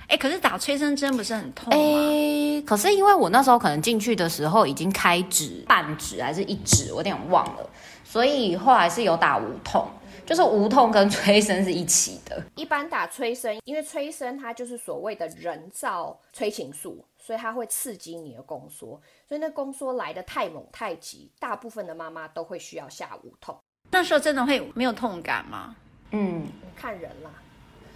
[0.07, 1.79] 哎，可是打催生针不是很痛吗？
[1.79, 7.69] 哎，可是因为我那时候可能进去的时候已经开指半指还是一指，我有点忘了，
[8.03, 9.87] 所以后来是有打无痛，
[10.25, 12.41] 就是无痛跟催生是一起的。
[12.55, 23.57] 一般打催生，因为催生它就是所谓的人造催情素，所以它会刺激你的宫缩，所以那宫缩来的太猛太急，大部分的妈妈都会需要下无痛。
[23.91, 25.75] 那时候真的会没有痛感吗？
[26.11, 27.31] 嗯，看人啦。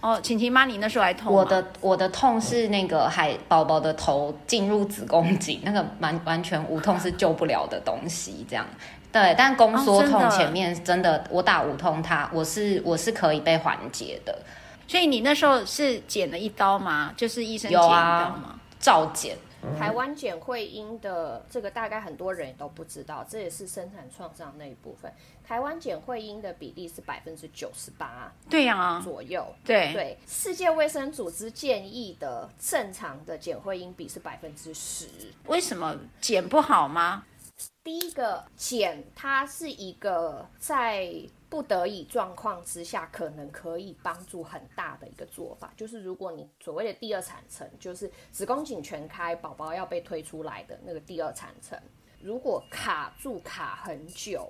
[0.00, 1.32] 哦，晴晴妈，你那时候还痛？
[1.32, 8.66] 我的我的痛是那个海宝宝的头进入子宫颈， 那个完完全无痛是救不了的东西，这样。
[9.12, 14.38] 对，但宫缩痛前面真的，我打无痛它，它我是我是可以被缓解的。
[14.86, 17.12] 所以你那时候是剪了一刀吗？
[17.16, 18.58] 就是医生剪一刀吗？
[18.78, 19.36] 照剪。
[19.78, 25.12] 台湾剪会阴的这个大概很多人也都不知道，这也是生产创伤那一部分。
[25.50, 29.44] 台湾剪会阴的比例是百分之九十八，对呀，左右。
[29.64, 35.08] 对对，世界卫生组织建议的正常的剪会阴比是百分之十。
[35.46, 37.26] 为什么剪不好吗？
[37.82, 41.12] 第一个剪，它是一个在
[41.48, 45.72] 不得已状况之下，可能可以帮助很大的一个做法。
[45.76, 51.76] 就是如果你所谓的第二产程，就是子宫颈全开，宝宝要被推出来的那个第二产程，
[52.22, 54.48] 如果卡住卡很久，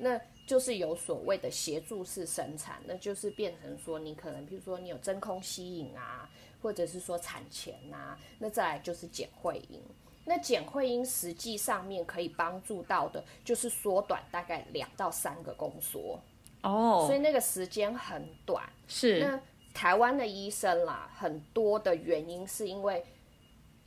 [0.00, 6.28] 那就是有所谓的协助式生产，那就是变成说你可能，譬如说你有真空吸引啊，
[6.60, 9.80] 或者是说产前啊，那再来就是减会阴。
[10.24, 16.20] 那减会阴实际上面可以帮助到的，就是缩短大概两到三个宫缩
[16.62, 18.68] 哦，所以那个时间很短。
[18.86, 19.40] 是那
[19.72, 23.04] 台湾的医生啦，很多的原因是因为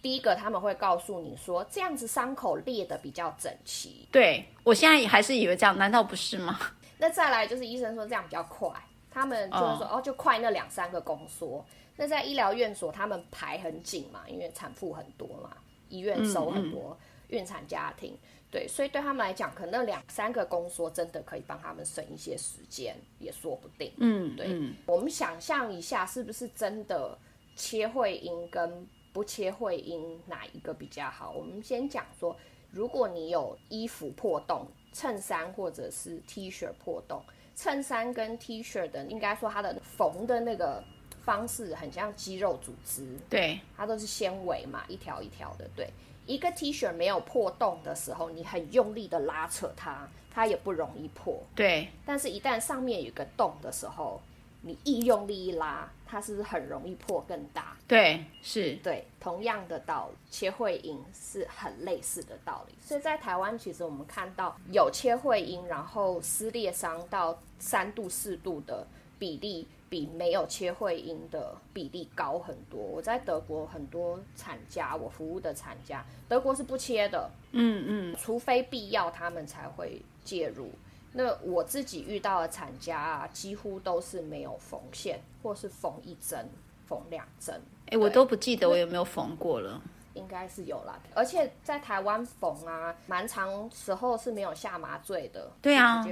[0.04, 4.08] 第一个他们会告诉你说，这样子伤口裂得比较整齐。
[4.12, 6.60] 对，我现在还是以为这样，难道不是吗？
[7.00, 8.70] 那再来就是医生说这样比较快，
[9.10, 11.66] 他们就是说哦，哦，就快那两三个宫缩。
[11.96, 15.50] 那在医疗院所他们排很紧嘛，因为产妇很多嘛。
[15.90, 16.98] 医院收很多
[17.28, 23.94] 孕产家庭，嗯嗯，对，所以对他们来讲，可能两三个宫缩真的可以帮他们省一些时间，也说不定。
[23.98, 27.16] 嗯，对，嗯、我们想象一下，是不是真的
[27.56, 31.32] 切会阴跟不切会阴哪一个比较好？
[31.32, 32.36] 我们先讲说，
[32.72, 37.24] 如果你有衣服破洞，衬衫或者是 T 恤破洞，
[37.56, 40.84] 衬衫跟 T 恤的，应该说它的缝的那个。
[41.24, 45.66] 方式很像肌肉组织，对，它都是纤维嘛，一条一条的。
[45.74, 45.90] 对，
[46.26, 51.42] 一个 T 恤没有破洞的时候，你很用力的拉扯它，它也不容易破。
[51.56, 54.20] 对，但是，一旦上面有个洞的时候，
[54.64, 57.78] 你一用力一拉，它是不是很容易破更大？
[57.88, 62.74] 对，是，对，同样的道理，切会阴是很类似的道理。
[62.82, 68.88] 所以在台湾，其实我们看到有切会阴，然后撕裂伤到三度四度的
[69.20, 69.68] 比例。
[69.90, 72.82] 比没有切会阴的比例高很多。
[72.82, 80.72] 我在德国很多产家，我服务的产家，德国是不切的，嗯嗯，除非必要，他们才会介入。
[81.14, 86.50] 那我自己遇到的产家啊，几乎都是没有缝线，或是缝一针、
[86.86, 87.56] 缝两针。
[87.86, 89.82] 哎、欸，我都不记得我有没有缝过了，
[90.14, 91.00] 应该是有啦。
[91.14, 95.52] 而且在台湾缝啊，蛮长时候是没有下麻醉的。
[95.62, 96.06] 对啊。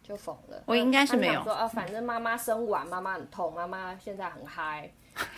[0.00, 4.90] 就缝了，我应该是没有说啊，反正妈妈生完，妈妈很痛，妈妈现在很嗨，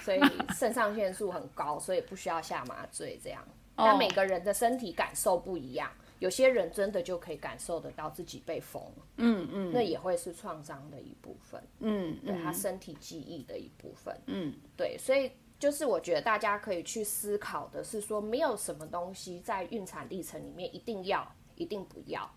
[0.02, 0.20] 所以
[0.54, 3.42] 肾上腺素很高，所以不需要下麻醉这样。
[3.74, 8.80] 但每个人的身体感受不一样，有些人真的就可以感受得到自己被封，
[9.16, 22.30] 嗯嗯，那也会是创伤的一部分，嗯，对他身体记忆的一部分，嗯，对，所以就是我觉得大家可以去思考的是说，没有什么东西在孕产历程里面一定要，一定不要。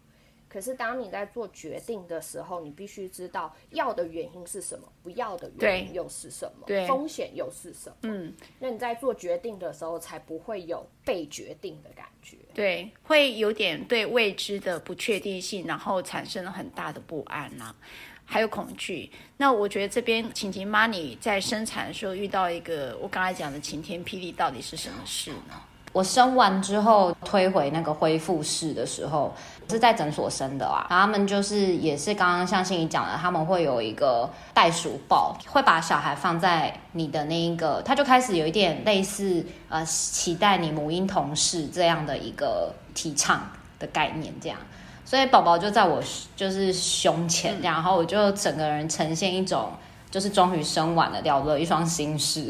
[0.53, 7.95] 可是，当你在做决定的时候，你必须知道要的原因是什么，不要的原因又是什么，对，风险又是什么。
[8.03, 12.37] 嗯，那你在做决定的时候，才不会有被决定的感觉。
[12.53, 17.75] 对，会有点对未知的不确定性，然后产生了很大的不安呐、啊，
[18.23, 19.09] 还有恐惧。
[19.37, 25.59] 那我觉得这边晴晴妈，你在生产的时候遇到一个我刚才讲的晴天霹雳，到底是什么事呢？
[25.91, 29.31] 我生完之后推回那个恢复室的时候，
[29.69, 30.85] 是在诊所生的啊。
[30.89, 43.41] 他们就是也是刚刚像心怡讲的，他们会有一个袋鼠抱，会把小孩放在你的那一个，他就开始有一点类似呃期待你母婴同事这样的一个提倡
[43.79, 44.57] 的概念这样。
[45.05, 46.01] 所以宝宝就在我
[46.35, 49.71] 就是胸前，然后我就整个人呈现一种
[50.09, 52.47] 就是终于生完了，了了一双心事。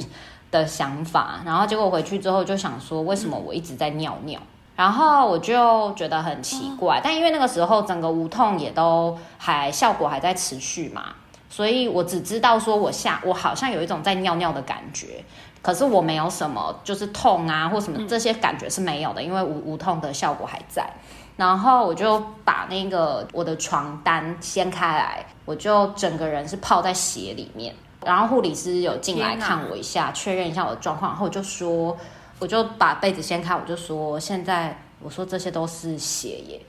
[0.53, 4.39] 的想法，然后结果回去之后就想说，为什么我一直在尿尿？
[4.75, 11.03] 然后我就觉得很奇怪，但因为那个时候整个无痛也都还效果还在持续嘛，
[11.49, 15.23] 所以我只知道说我下我好像有一种在尿尿的感觉，
[15.61, 20.89] 可是我没有什么就是痛啊或什么这些感觉是没有的，因为无无痛的效果还在。
[21.35, 27.73] 然后我就把那个我的床单掀开来，我就整个人是泡在血里面。
[28.05, 31.95] 然后护理师有进来看我一下，确认一下我的状况，然后我就说，
[32.43, 36.61] 我就把被子掀开，我就说，现在我说这些都是血耶，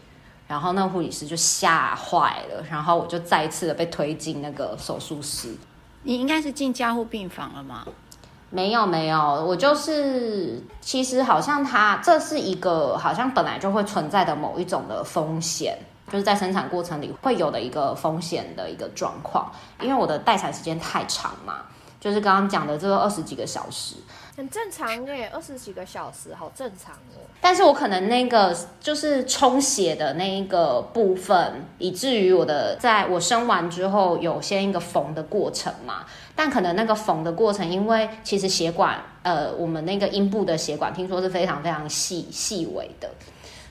[0.46, 5.52] 然后那护理师就吓坏了，然后我就再一次的被推进那个手术室。
[6.04, 7.84] 你应该是进加护病房了吗？
[8.50, 15.76] 没有没有，我就是其实好像他这是一个好像本来就会存在的某一种的风险。
[16.12, 19.50] 就是在生产过程里会有的一个风险的一个状况，
[19.80, 21.62] 因为我的待产时间太长嘛，
[21.98, 23.96] 就是刚刚讲的这个二十几个小时。
[24.36, 27.22] 很正常耶，二十几个小时，好正常哦。
[27.40, 36.04] 但是我可能那个就是充血的那一个部分，以至于我的在我生完之后有先一个缝的过程嘛。
[36.34, 43.08] 但可能那个缝的过程，因为其实血管，呃，我们那个阴部的血管听说是非常非常细细微的，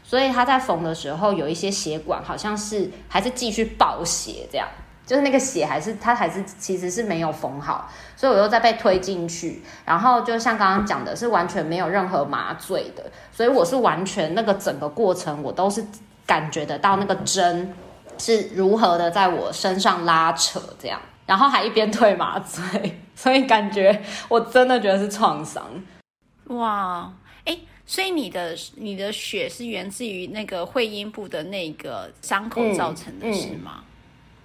[0.02, 4.66] 所以他在缝的时候有一些血管好像是还是继续爆血这样。
[5.06, 15.86] 就是那个血还是它还是其实是没有缝好，所以我又再被推进去，然后就像刚刚讲的，是完全没有任何麻醉的，所以我是完全那个整个过程我都是
[16.26, 17.76] 感觉得到那个针
[18.18, 25.64] 是如何的在我身上拉扯这样，然后还一边退麻醉，所以感觉我真的觉得是创伤。
[26.46, 27.12] 哇，
[27.44, 33.80] 哎，所以你的你的血是源自于那个会阴部的那个伤口造成的，是吗？
[33.80, 33.93] 嗯嗯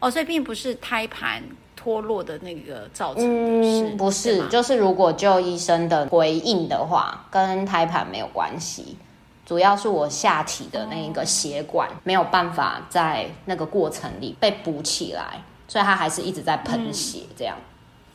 [0.01, 1.42] 哦，所以并不是胎盘
[1.74, 3.22] 脱落的那个造成
[3.61, 4.46] 的，是、嗯、不是？
[4.49, 8.96] 就是如果就医生的回应的话，跟胎盘没有关系，
[9.44, 17.57] 主要是我下体的那一个血管没有办法在那个过程里被补起来，所以它还是一直在喷血这样。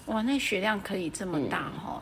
[0.08, 2.02] 嗯、哇，那血量可以这么大哈、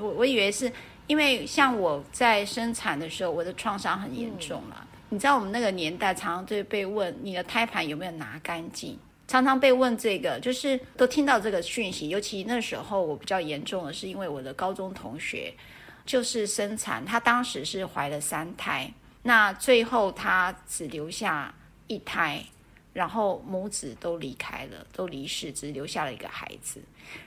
[0.00, 0.72] 我、嗯、我以为是
[1.06, 4.76] 因为像我在生产的时候，我的创伤很严重了。
[4.80, 12.08] 嗯你知道我们那个年代常常就被问你的胎盘有没有拿干净，常常被问这个，就是都听到这个讯息。
[12.08, 15.52] 尤其那时候我比较严重的是，因为我的高中同学
[16.04, 21.54] 就是生产，她当时是怀了三胎，那最后她只留下
[21.86, 22.44] 一胎，
[22.92, 26.80] 然后母子都离开了，都离世，只留下了一个孩子。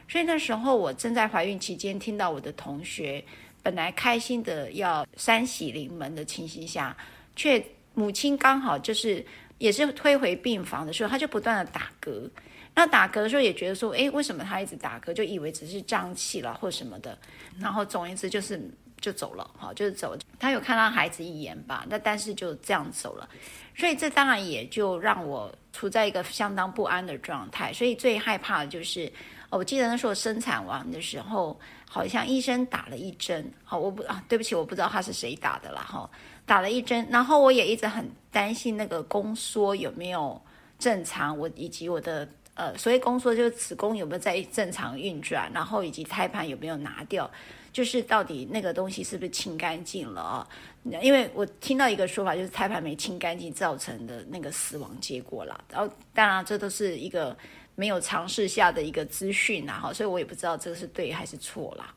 [0.08, 3.24] 所以那时候我正在怀孕期间，听到我的同学
[3.64, 6.96] 本来开心的要三喜临门的情形下，
[7.36, 9.26] 却母亲刚好就是
[9.58, 12.30] 也是推回病房的时候，他就不断的打嗝。
[12.76, 15.12] 那打嗝的时候也觉得说，哎，为什么他一直打嗝？
[15.12, 17.18] 就以为只是胀气了或什么的。
[17.60, 18.70] 然后总而言之就是
[19.02, 20.16] 就走了，哈，就是走。
[20.38, 21.84] 他有看到孩子一眼吧？
[21.90, 23.28] 那但是就这样走了。
[23.76, 27.74] 所以这当然也就让我处在一个相当不安的状态。
[27.74, 29.12] 所以最害怕的就是，
[29.50, 33.52] 我记得那时候生产完的时候，好像医生打了一针。
[33.64, 36.08] 好，我不啊，对不起，我不知道他是谁打的啦，哈。
[36.48, 40.42] 打了一针，然后我也一直很担心那个宫缩有没有
[40.80, 47.30] 正常，我以及我的呃，所谓宫缩就是子宫有没有在正常运转，然后以及胎盘有没有拿掉，
[47.72, 50.48] 就是到底那个东西是不是清干净了啊？
[51.02, 55.66] 因为我听到一个说法，就是胎盘没清干净造成的那个死亡结果了。
[55.70, 57.38] 然后当然这都是一个
[57.76, 61.94] 没有尝试下的一个资讯呐，哈，所以我也不知道这个是对还是错啦。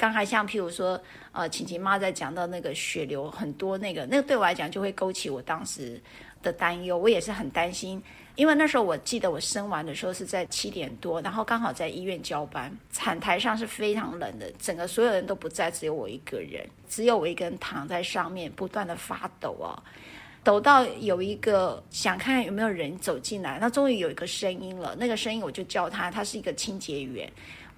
[0.00, 0.98] 刚才像譬如说，
[1.30, 6.00] 呃，晴晴妈在讲到那个血流很多，那个那个对我来讲就会勾起我当时
[6.42, 6.96] 的担忧。
[6.96, 8.02] 我也是很担心，
[8.34, 19.76] 因为那时候我记得我生完的时候是在七点多，然后刚好在医院交班，产台上是非常冷的，整个所有人都不在，只有我一个人，只有我一个人躺在上面，不断的发抖哦，
[20.42, 27.30] 抖到有一个想看看有没有人走进来，那终于有一个声音了，那个声音我就叫他，他是一个清洁员。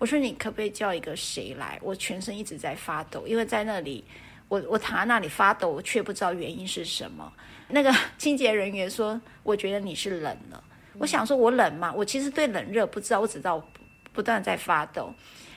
[0.02, 1.78] 我说你可不可以叫一个谁来？
[1.80, 4.02] 我全身一直在发抖，因为在那里，
[4.48, 7.32] 我我躺在那里发抖，我却不知道原因是什么。
[7.68, 10.60] 那个 清洁人员说：“我觉得你是冷了。”
[10.98, 13.64] 我想说：“我冷吗？”我其实对冷热不知道，我只知道
[14.12, 15.14] 不断在发抖。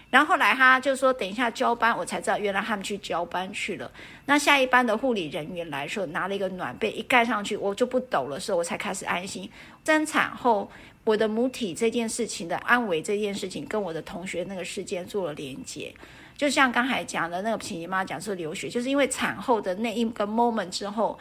[0.09, 3.91] 然后后来他就说：“等一下交班。”我才知道原来他们去交班去了。
[4.25, 9.49] 那下一班的护理人员来说，拿了一个暖被一盖上去，我就不抖了，所以我才开始安心。
[9.85, 10.71] 生产后。
[11.03, 15.93] 我的母体这件事情的安危这件事情，跟我的同学那个事件做了连接，
[16.35, 21.15] 就像刚才讲的那个晴晴妈讲说流血，就是因为产后的那一个 moment 之后，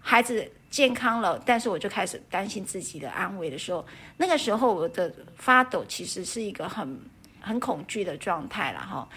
[0.00, 3.84] 孩子健康了，但是我就开始担心自己的安危的时候，
[4.16, 6.98] 那个时候我的发抖其实是一个很
[7.46, 9.08] 很恐惧的状态了哈，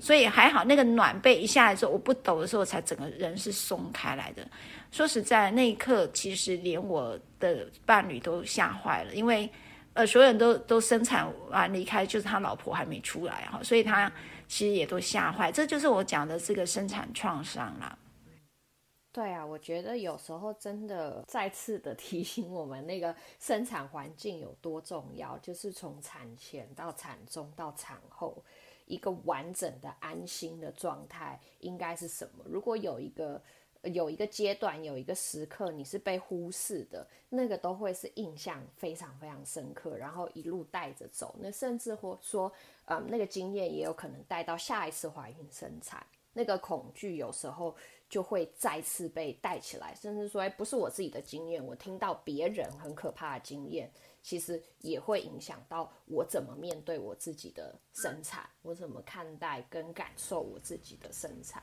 [0.00, 4.44] 所以还好那个暖被一下来之后，我不抖的时候，才整个人是松开来的。
[4.90, 9.50] 说实在，那一刻其实连我的伴侣都吓坏了，因为。
[9.96, 14.10] 呃，所有人都都生产完离开，就是他老婆还没出来哈，所以他
[14.48, 15.52] 其实也都吓坏。
[15.52, 17.96] 这就是我讲的这个生产创伤啦。
[19.14, 28.42] 对啊，我觉得有时候真的再次的 提醒我们，那个生产环境有多重要，就是从产前到产中到产后，
[28.86, 32.44] 一个完整的安心的状态应该是什么？
[32.46, 33.40] 如果有一个。
[33.92, 41.34] 有一个阶段，有一个时刻，你是被忽视的，那个都会是印象非常非常深刻，然后一路带着走。
[41.38, 42.50] 那甚至或说，
[42.86, 46.02] 嗯，那个经验也有可能带到下一次怀孕生产，
[46.32, 47.76] 那个恐惧有时候
[48.14, 53.90] 就会再次被带起来，甚至说，哎，不是我自己的经验，我听到别人很可怕的经验，
[54.22, 61.60] 其实也会影响到我怎么面对我自己的生产，我怎么看待跟感受我自己的生产。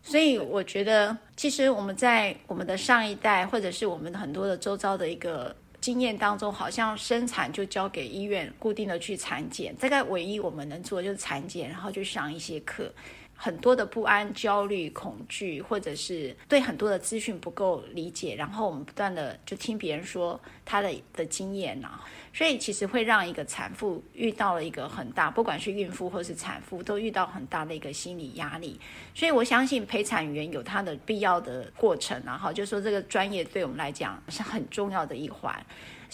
[0.00, 12.94] 所以我觉得，其实我们在我们的上一代，或者是我们很多的周遭的一个经验当中，好像生产就交给医院固定的去产检，大概唯一我们能做的就是产检，然后就上一些课。
[13.36, 22.00] 很多的不安、焦虑、恐惧，或者是对很多的资讯不够理解，然后我们不断的就听别人说他的的经验呐、
[22.32, 28.80] 所以其实会让一个产妇遇到了一个很大，不管是孕妇或是产妇，都遇到很大的一个心理压力。
[29.14, 35.54] 所以我相信陪产员有他的必要的过程、然后就说这个专业对我们来讲是很重要的一环。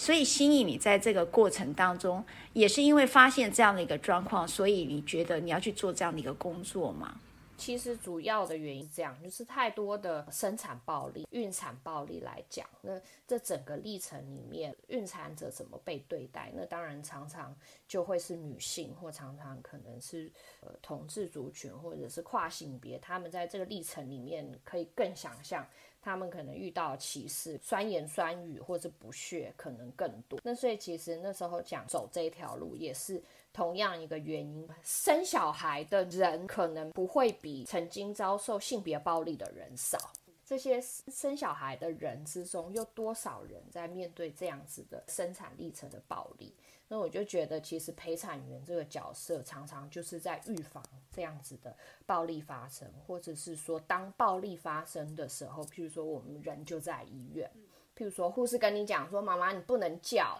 [0.01, 7.21] 所以心怡，你在这个过程当中，也是因为发现这样的一个状况，所以你觉得你要去做这样的一个工作吗？
[7.55, 16.51] 其实主要的原因是这样，就是太多的生产暴力、孕产暴力来讲，那这整个历程里面，孕产者怎么被对待？
[16.55, 17.55] 那当然常常
[17.87, 20.31] 就会是女性，或常常可能是
[20.61, 25.63] 呃同志族群，或者是跨性别，他们在这个历程里面可以更想象。
[26.01, 30.39] 他们可能遇到歧视、酸言酸语或者不屑，可能更多。
[30.43, 33.21] 那所以其实那时候讲走这条路，也是
[33.53, 34.67] 同样一个原因。
[34.83, 39.97] 生小孩的人可能不会比曾经遭受性别暴力的人少。
[40.43, 46.53] 这些生小孩的人之中，有多少人在面对这样子的生产历程的暴力？
[46.93, 51.73] 那我就觉得，其实陪产员这个角色常常就是在预防这样子的
[52.05, 57.49] 暴力发生，或者是说，当暴力发生的时候，譬如说我们人就在医院，
[57.97, 60.37] 譬如说护士跟你讲说：“妈妈，你不能叫。”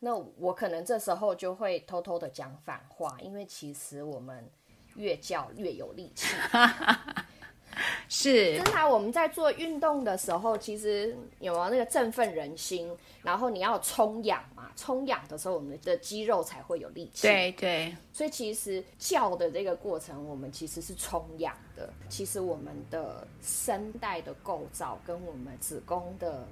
[0.00, 4.50] 那我可能这时候就会偷偷的讲反话，因为其实我们
[4.94, 6.34] 越叫越有力气。
[8.08, 12.90] 是，正常，我们在做运动的时候，其实有没有那个振奋人心？
[13.22, 17.26] 然后你要充氧嘛，充氧的时候，我们的肌肉才会有力气。
[17.26, 21.92] 对对，所以其实叫的这个过程，我们其实是充氧的。
[22.08, 26.46] 其实我们的声带的构造跟我们子宫的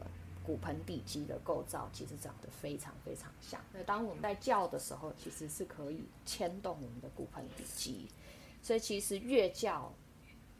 [0.44, 3.60] 骨盆底肌的构造，其实长得非常非常像。
[3.72, 8.08] 那当我们在叫的时候，其实是可以牵动我们的骨盆底肌。
[8.62, 9.92] 所以其实越叫。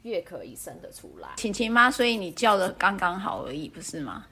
[0.03, 4.25] 越可以生得出来，晴晴妈，所以你叫的刚刚好而已，不是吗？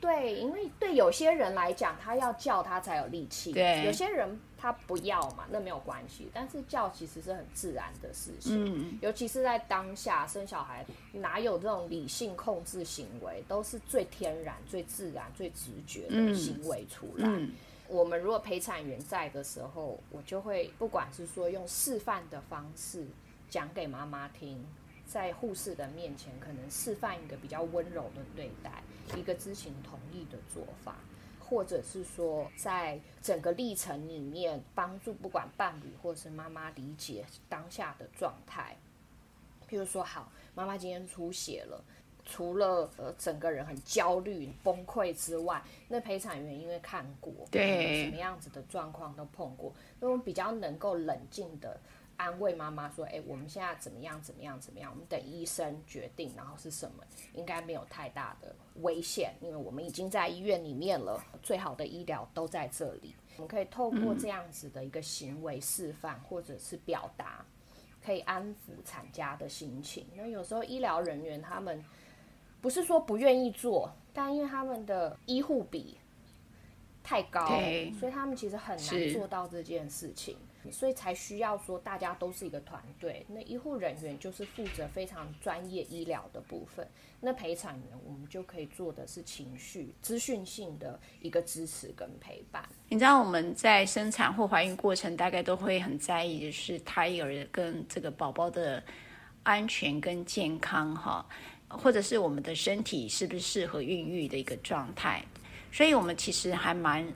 [0.00, 3.52] 对，因为对有些人来讲，他要叫他才有力气。
[3.52, 6.28] 对，有些人他不要嘛，那没有关系。
[6.32, 17.26] 但是叫其实是很自然的事情，嗯，尤其是在当下生小孩，哪有这种理性控制行为，都是最天然、最自然、最直觉的行为出来。
[17.28, 17.52] 嗯嗯、
[17.88, 23.06] 我们如果陪产员在的时候，我就会不管是说用示范的方式。
[23.50, 24.62] 讲给妈妈听，
[25.06, 28.70] 在护士的面前，可能示范一个比较温柔的对待，
[29.16, 30.96] 一个知情同意的做法，
[31.40, 38.76] 或者是说，在整个历程里面，帮助不管伴侣或是妈妈理解当下的状态。
[39.68, 41.82] 譬如说，好，妈妈今天出血了，
[42.24, 51.80] 除了呃整个人很焦虑崩溃之外，那陪产员因为看过，对什么样子的状况都碰过，那我比较能够冷静的。
[52.18, 54.20] 安慰妈妈说：“哎，我们现在怎么样？
[54.20, 54.60] 怎么样？
[54.60, 54.90] 怎么样？
[54.92, 57.04] 我们等医生决定，然后是什么？
[57.32, 63.14] 应该没有太大的危险，因为我们已经在医院里面了，最好的医疗都在这里。
[63.36, 67.46] 我们可以透过这样子的一个行为示范，或者是表达，
[68.04, 70.04] 可以安抚产家的心情。
[70.16, 71.82] 那有时候医疗人员他们
[72.60, 75.96] 不是说不愿意做，但因为他们的医护比
[77.04, 77.46] 太高，
[78.00, 80.36] 所以他们其实很难做到这件事情。”
[80.70, 83.24] 所以才需要说，大家都是一个团队。
[83.28, 86.86] 那医护人员就是负责非常专业医疗的部分。
[87.20, 92.62] 那陪产员，我们就可以做的是情绪、资讯性的一个支持跟陪伴。
[92.88, 98.82] 你知道我们在生产或怀孕过程，大概都会很在意的是胎儿跟这个宝宝的
[99.42, 101.26] 安全跟健康，哈，
[101.68, 105.24] 或者是我们的身体是不是适合孕育的一个状态。
[105.72, 107.06] 所以我们其实还蛮。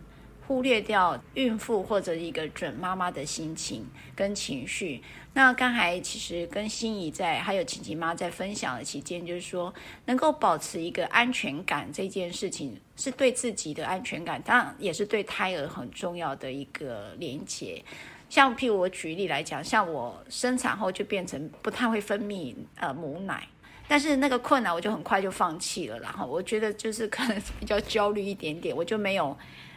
[0.46, 5.02] 忽略掉孕妇或者一个准妈妈的心情跟情绪。
[5.34, 9.72] 那刚才其实跟心怡在还有晴晴妈在分享的期间，就是说
[10.04, 17.82] 能够保持一个安全感这件事情，是对自己的安全感，当然也是对胎儿很重要的一个连接。
[18.28, 23.48] 像譬如我举例来讲，像我生产后就变成不太会分泌呃母奶，
[23.88, 25.98] 但是那个困难我就很快就放弃了。
[26.00, 29.34] 然后我觉得就是可能比较焦虑一点点，我就没有。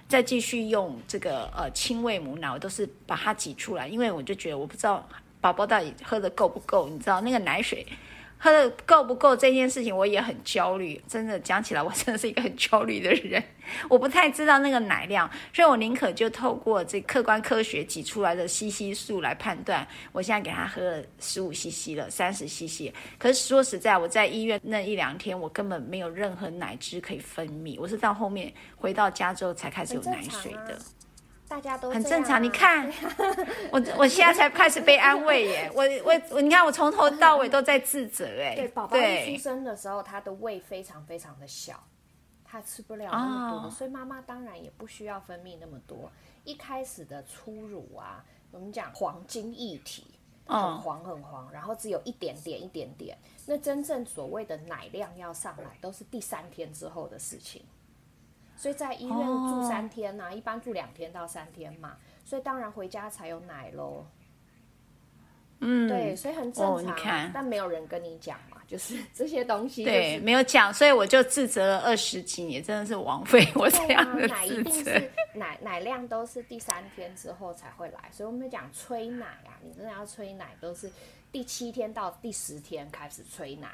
[0.07, 5.07] 再继续用这个呃亲喂母奶，我都是把它挤出来，因为我就觉得我不知道
[5.41, 7.85] 宝宝到底喝的够不够，你知道那个奶水
[8.37, 11.01] 喝的够不够这件事情，我也很焦虑。
[11.07, 13.43] 真的讲起来，我真的是一个很焦虑的人。
[13.89, 19.87] 我不太知道那个奶量，所以我宁可就透过这客观科学挤出来的 CC 数来判断。
[20.11, 22.93] 我现在给他喝了十五 CC 了，三十 CC。
[23.17, 27.77] 可是说实在，我在医院那一两天，我根本没有任何奶汁可以分泌。
[27.79, 30.77] 我是到后面回到家之后才开始有奶水的。
[31.47, 32.91] 大家都、啊、很正常，你看，
[33.71, 38.55] 我我现在才开始被安慰耶，我 我我，你看我从头到尾都在自责哎。
[38.55, 41.83] 对，宝宝一出生的时候，他的胃非常非常的小，
[42.43, 46.11] 他吃不了那么多，哦、所以妈妈当然也不需要分泌那么多。
[46.43, 50.05] 一开始的初乳啊，我们讲黄金液体，
[50.45, 53.17] 很黄很黄，然后只有一点点一点点。
[53.45, 57.63] 那真正所谓的奶量要上来，都是第三天之后的事情。
[58.55, 60.37] 所以在医院住三天呐、啊，oh.
[60.37, 64.05] 一般住两天到三天嘛，所以当然回家才有奶喽。
[65.59, 74.27] 嗯，对，所以很正常，oh, 但没有人跟你讲嘛， 就是这些东西、就是，对，没有讲，所以我就自责了二十几年，真的是枉费我这样的。
[74.27, 80.91] 奶一定是奶奶量都是第三天之后才会来，所以我们讲催奶啊，你真的要催奶都是
[81.31, 83.69] 第七天到第十天开始催奶，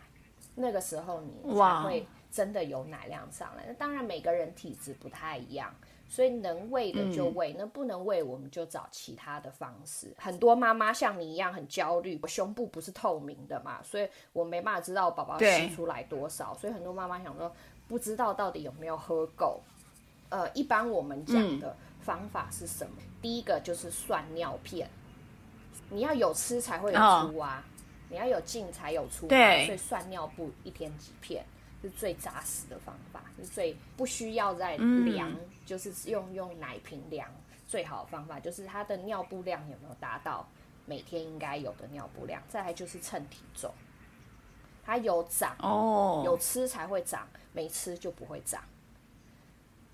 [0.56, 2.08] 那个时候你才会。
[2.32, 5.76] 真的有奶量上来，那当然每个人体质不太一样，
[6.08, 10.14] 所以能喂的就喂，嗯、那不能喂我们就找其他的方式。
[10.18, 17.54] 很多妈妈像你一样很焦虑，我胸部不是透明的嘛，所以我没办法知道宝宝吸出来多少，所以很多妈妈想说
[17.90, 19.60] 不知道到底有没有喝够。
[20.30, 22.94] 呃，一般我们讲的方法是什么？
[23.00, 24.90] 嗯、第一个就是算尿片，
[25.90, 27.68] 你要有吃才会有出啊，哦、
[28.10, 31.44] 你要有进才有出，对，所以算尿布一天几片。
[31.82, 37.28] 是最扎实的方法，是最不需要再量，嗯、就是用用奶瓶量
[37.68, 40.48] 最好的方法，就是它的尿布量有没有达到
[40.86, 42.42] 每天应该有的尿布量。
[42.48, 43.74] 再来就是称体重，
[44.84, 48.64] 它有长哦，有吃才会长，没吃就不会长。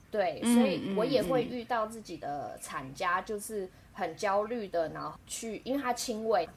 [0.09, 6.47] 对，所以我也会遇到自己的产家，就是很焦虑的，然后去，因为他轻微，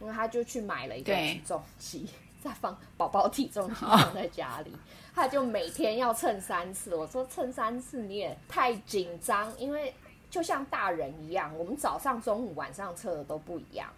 [0.00, 2.08] 因为他就去买了一个体重机。
[2.46, 4.72] 在放宝宝体重机 放在家里，
[5.14, 6.94] 他就每天要称三次。
[6.94, 9.92] 我说称三次你也太紧张，因为
[10.30, 13.88] 就像大人一样，我们早上、中午、晚上测的都不一样。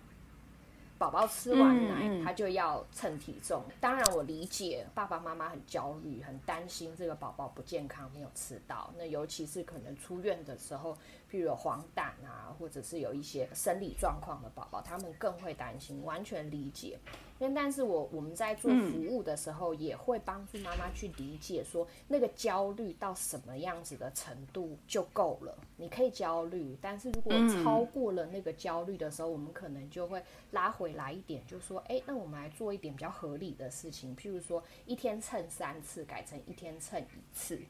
[0.99, 3.62] 宝宝吃完奶，他就要称体重。
[3.78, 8.90] 当然，我理解爸爸妈妈很焦虑，很担心这个宝宝不健康，没有吃到。
[8.99, 10.99] 那尤其是可能出院的时候，
[11.30, 16.98] 譬如有黄疸啊，或者是有一些生理状况的宝宝，他们更会担心，完全理解。
[17.38, 25.56] 因为但是我我们在做服务的时候，也会帮助妈妈去理解，说那个焦虑到什么样子的程度就够了。
[25.76, 30.20] 你可以焦虑，但是如果超过了那个焦虑的时候，我们可能就会
[30.50, 37.60] 拉回来一点，就说，哎，那我们来做一点比较合理的事情，譬如说一天称三次，改成一天称一次。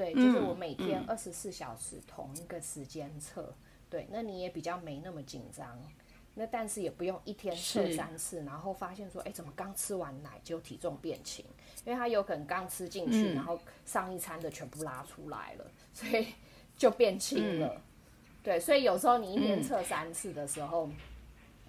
[0.00, 3.52] 对，就是我每天二十四小时同一个时间测。
[3.90, 5.78] 对，那你也比较没那么紧张。
[6.32, 11.44] 那但是也不用一天测三次，然后发现说，哎，怎么刚吃完奶就体重变轻？
[11.84, 16.28] 因为他有可能刚吃进去，嗯、然后上一餐的全部拉出来了，所以
[16.78, 17.66] 就变轻了。
[17.66, 17.80] 嗯、
[18.42, 20.88] 对，所以有时候你一天测三次的时候，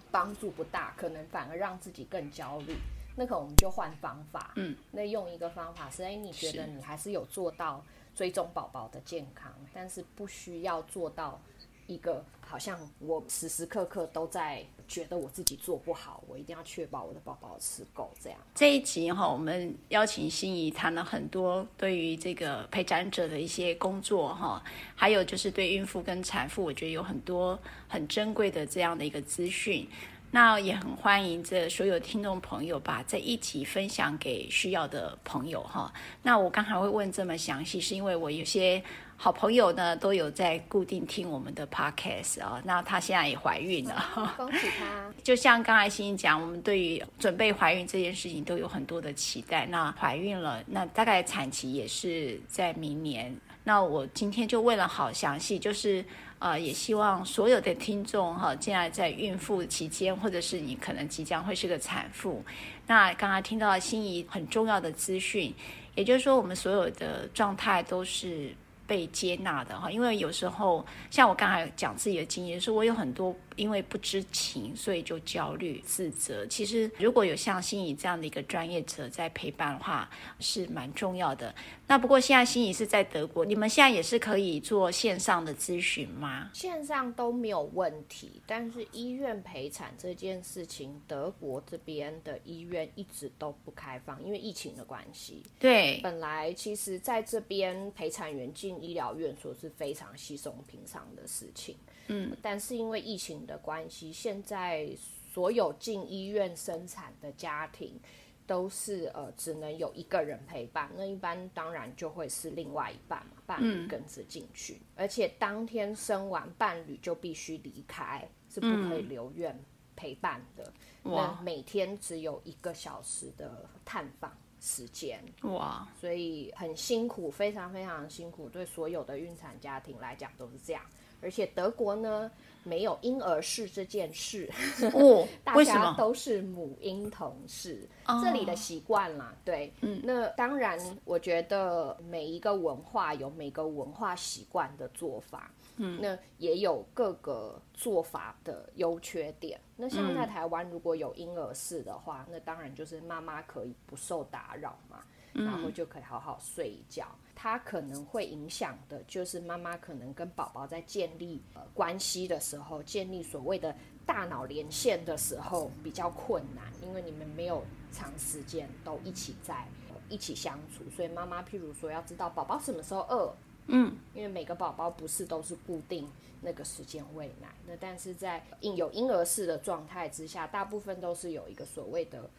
[0.10, 2.78] 帮、嗯、助不大，可能反而让自己更焦虑。
[3.18, 4.54] 那可能我们就换方法。
[4.56, 7.84] 嗯，那用一个方法是，哎，你觉得你还是有做到
[8.16, 11.40] 追踪宝宝的健康，但是不需要做到。
[11.88, 18.40] 一个好像我时时刻刻都在觉得我自己做不好，我一定要确保我的宝宝吃够这样。
[18.56, 24.64] 这一集哈，我们邀请心怡谈了很多对于这个陪产者的一些工作哈，
[24.96, 27.60] 还有就是对孕妇跟产妇，我觉得有很多
[27.90, 29.86] 很珍贵的这样的一个资讯。
[30.34, 35.92] 那也很欢迎这所有听众朋友把这一集分享给需要的朋友哈。
[36.24, 38.82] 那我刚才会问这么详细，是因为我有些
[39.18, 42.62] 好朋友呢都有在固定听我们的 podcast 啊。
[42.64, 45.12] 那她现在也怀孕了， 恭喜她！
[45.22, 49.66] 就像刚才欣欣讲，我们对于准备怀孕这件事情都有很多的期待。
[49.66, 53.36] 那怀孕了，那大概产期也是在明年。
[53.66, 56.06] 那我今天就问了好详细，就是。
[56.42, 62.44] 啊，也希望所有的听众哈，现在在孕妇期间，或者是你可能即将会是个产妇，
[62.88, 65.54] 那刚刚听到心仪很重要的资讯，
[65.94, 68.56] 也就是说，我们所有的状态都是
[68.88, 69.92] 被接纳的哈。
[69.92, 76.46] 因为有时候，像我刚才讲自己的经验，说我有很多因为不知情，所以就焦虑自责。
[76.46, 81.54] 其实如果有像心仪这样的一个专业者在陪伴的话，是蛮重要的。
[81.88, 86.50] 那不过现在心仪是在德国，你们现在也是可以做线上的咨询吗？
[86.54, 95.44] 线上都没有问题，但是医院陪产这件事情，德国这边的医院一直都不开放，因为疫情的关系。
[95.60, 101.76] 对，本来其实在这边陪产员进医疗院所是非常稀松平常的事情。
[102.12, 104.90] 嗯，但是因为疫情的关系，现在
[105.34, 107.98] 所有进医院生产的家庭
[108.46, 119.58] 都是呃只能有一个人陪伴，那一般当然就会是另外一半嘛，伴侣跟着进去，嗯，而且当天生完伴侣就必须离开，是不可以留院
[119.96, 120.74] 陪伴的。
[121.04, 130.84] 嗯，那每天只有一个小时的探访时间，哇，所以很辛苦，非常非常辛苦，对所有的孕产家庭来讲都是这样。
[131.22, 132.30] 而且德国呢，
[132.64, 134.50] 没有婴儿室这件事，
[134.94, 139.36] 哦， 大家都是母婴同事，哦，这里的习惯啦。
[139.44, 149.60] 对，嗯，那当然，我觉得每一个文化有每个文化习惯的做法，嗯，那也有各个做法的优缺点。
[149.76, 155.04] 那像在台湾，如果有婴儿室的话，嗯，那当然就是妈妈可以不受打扰嘛。
[155.34, 157.08] 然后就可以好好睡一觉。
[157.34, 163.76] 它可能会影响的，就是妈妈可能跟宝宝在建立呃关系的时候，建立所谓的
[164.06, 169.56] 大脑连线的时候比较困难，因为你们没有长时间都一起在、
[169.90, 173.34] 呃、一起相处，所以妈妈譬如说要知道宝宝什么时候饿，
[173.68, 176.08] 嗯，因为每个宝宝不是都是固定
[176.42, 182.30] 那个时间喂奶，那但是在婴有婴儿室的状态之下，大部分都是有一个所谓的。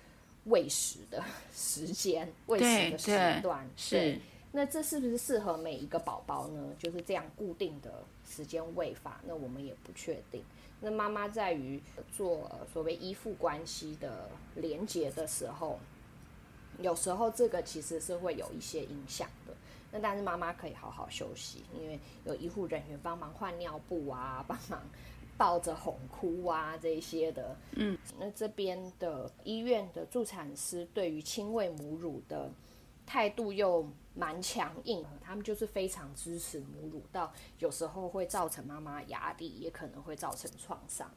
[0.45, 1.23] 喂食的
[1.55, 4.19] 时间，喂食的时段是，
[4.51, 6.75] 那这是不是适合每一个宝宝呢？
[6.79, 10.43] 就是这样固定的时间喂法，那我们也不确定。
[10.81, 11.81] 那妈妈在于
[12.17, 15.79] 做所谓依附关系的连接的时候，
[16.81, 19.55] 有时候这个其实是会有一些影响的。
[19.93, 24.83] 那但是妈妈可以好好休息，因为有医护人员帮忙换尿布啊，帮忙。
[25.43, 32.49] 抱着哄哭啊，这些的，嗯，那这边的医院的助产师对于亲喂母乳的
[33.05, 33.85] 态度又
[34.15, 41.11] 蛮强硬，他们就是非常支持母乳，到有时候会造成妈妈压力，也可能会造成创伤。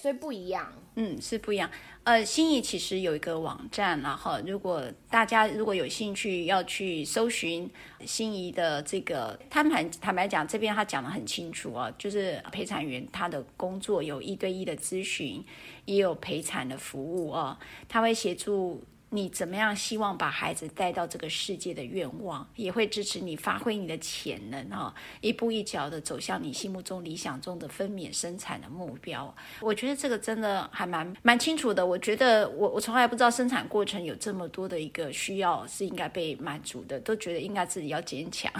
[0.00, 1.68] 所以不一样，嗯，是不一样。
[2.04, 4.80] 呃，心仪其实有一个网站，然后如果
[5.10, 7.68] 大家如果有兴趣要去搜寻
[8.06, 15.44] 心仪的这个，坦白坦白讲，这边他讲的很清楚啊，就是陪产员他的工作有一对一的咨询，
[15.84, 18.80] 也有陪产的服务啊，他会协助。
[19.10, 29.34] 你怎么样希望把孩子带到这个世界的愿望，也会支持你发挥你的潜能哈，一步一脚的走向你心目中理想中的分娩生产的目标。
[29.60, 31.84] 我觉得这个真的还蛮蛮清楚的。
[31.84, 38.52] 我觉得我我从来不知道生产过程有这么多的一个需要是应该被满足的，都觉得应该自己要坚强，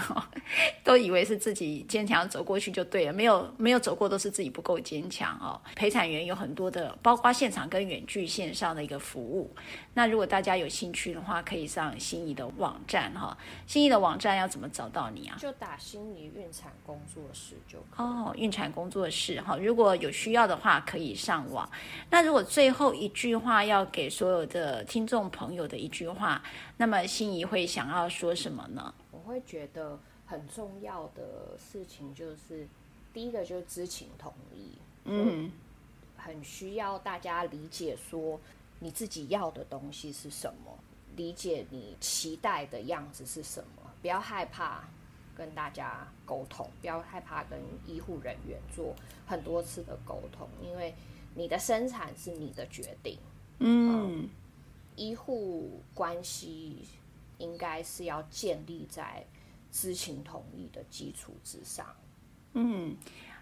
[0.83, 5.61] 都以为是自己坚强走过去就对了，没有没有走过都是自己不够坚强哦。
[5.75, 9.53] 陪产员有很多的，包括现场跟远距线上的一个服务。
[9.93, 13.37] 那如果大家有兴趣的话，可以上心仪的网站哈。
[13.67, 15.37] 心仪的网站要怎么找到你啊？
[15.39, 19.57] 就打心仪孕产工作室就哦，孕产工作室哈。
[19.57, 21.69] 如果有需要的话，可以上网。
[22.09, 26.41] 那如果最后一句话要给所有的听众朋友的一句话，
[26.77, 28.93] 那么心仪会想要说什么呢？
[29.11, 32.67] 我会觉得很重要的事情就是，
[33.13, 34.71] 第一个就是知情同意，
[35.05, 35.51] 嗯，
[36.17, 38.39] 很需要大家理解说。
[38.79, 40.77] 你自己要的东西是什么？
[41.15, 43.91] 理解你期待的样子是什么？
[44.01, 44.87] 不要害怕
[45.35, 48.95] 跟大家沟通，不要害怕跟医护人员做
[49.27, 50.95] 很多次的沟通，因为
[51.35, 53.17] 你的生产是你的决定。
[53.59, 54.29] 嗯，嗯，
[54.95, 56.87] 医护关系
[57.37, 59.25] 应该是要建立在
[59.71, 61.85] 知情同意的基础之上。
[62.53, 62.95] 嗯。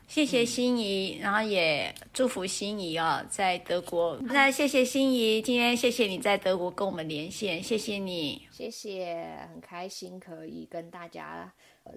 [0.07, 4.17] 谢谢心怡，然后也祝福心怡啊，在德国。
[4.21, 11.51] 那谢谢心怡，今天谢谢你在德国跟我们连线，谢谢你，谢谢，很开心可以跟大家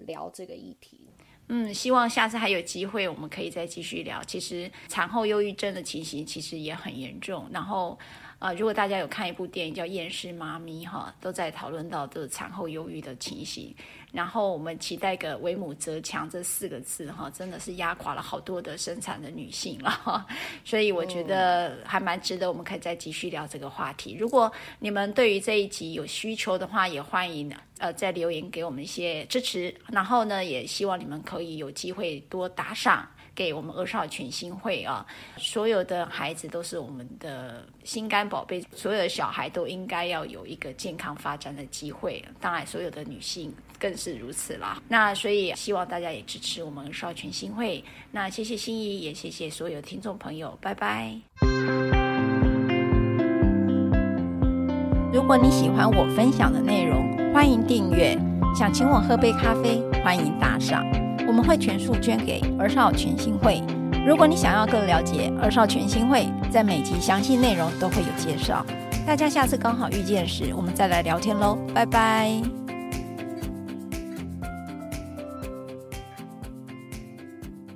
[0.05, 1.07] 聊这个议题。
[1.47, 4.21] 嗯，希望下次还有机会，我们可以再继续聊。
[4.25, 7.97] 其实产后忧郁症的情形其实也很严重，然后。
[8.41, 13.71] 啊、呃，如果大家有看一部电影叫《厌世妈咪》哈，都在讨论到这产后忧郁的情形。
[14.11, 20.25] 然后我们期待个“为母则强”这四个字哈，真的是压垮了好多的生产的女性了哈。
[20.65, 24.17] 所以我觉得还蛮值得，我们可以再继续聊这个话题。
[24.19, 29.71] 如果你们对于这一集有需求的话，也欢迎呃再留言给我们一些支持。
[29.89, 33.07] 然后呢，也希望你们可以有机会多打赏。
[33.33, 35.05] 给我们儿少权心会啊，
[35.37, 44.81] 所有的孩子都是我们的心肝宝贝，所有的小孩都应该要有一个健康发展的机会，当然所有的女性更是如此啦。
[44.87, 47.83] 那所以希望大家也支持我们儿少权心会。
[48.11, 51.17] 那谢谢心怡，也谢谢所有听众朋友，拜拜。
[55.13, 58.17] 如果你喜欢我分享的内容，欢迎订阅。
[58.53, 60.85] 想请我喝杯咖啡，欢迎打赏，
[61.31, 63.63] 我们会全数捐给儿少全新会。
[64.05, 68.65] 如果你想要更了解儿少全新会，在每集详细内容都会有介绍。
[69.07, 72.60] 大家下次刚好遇见时，我们再来聊天喽，拜拜。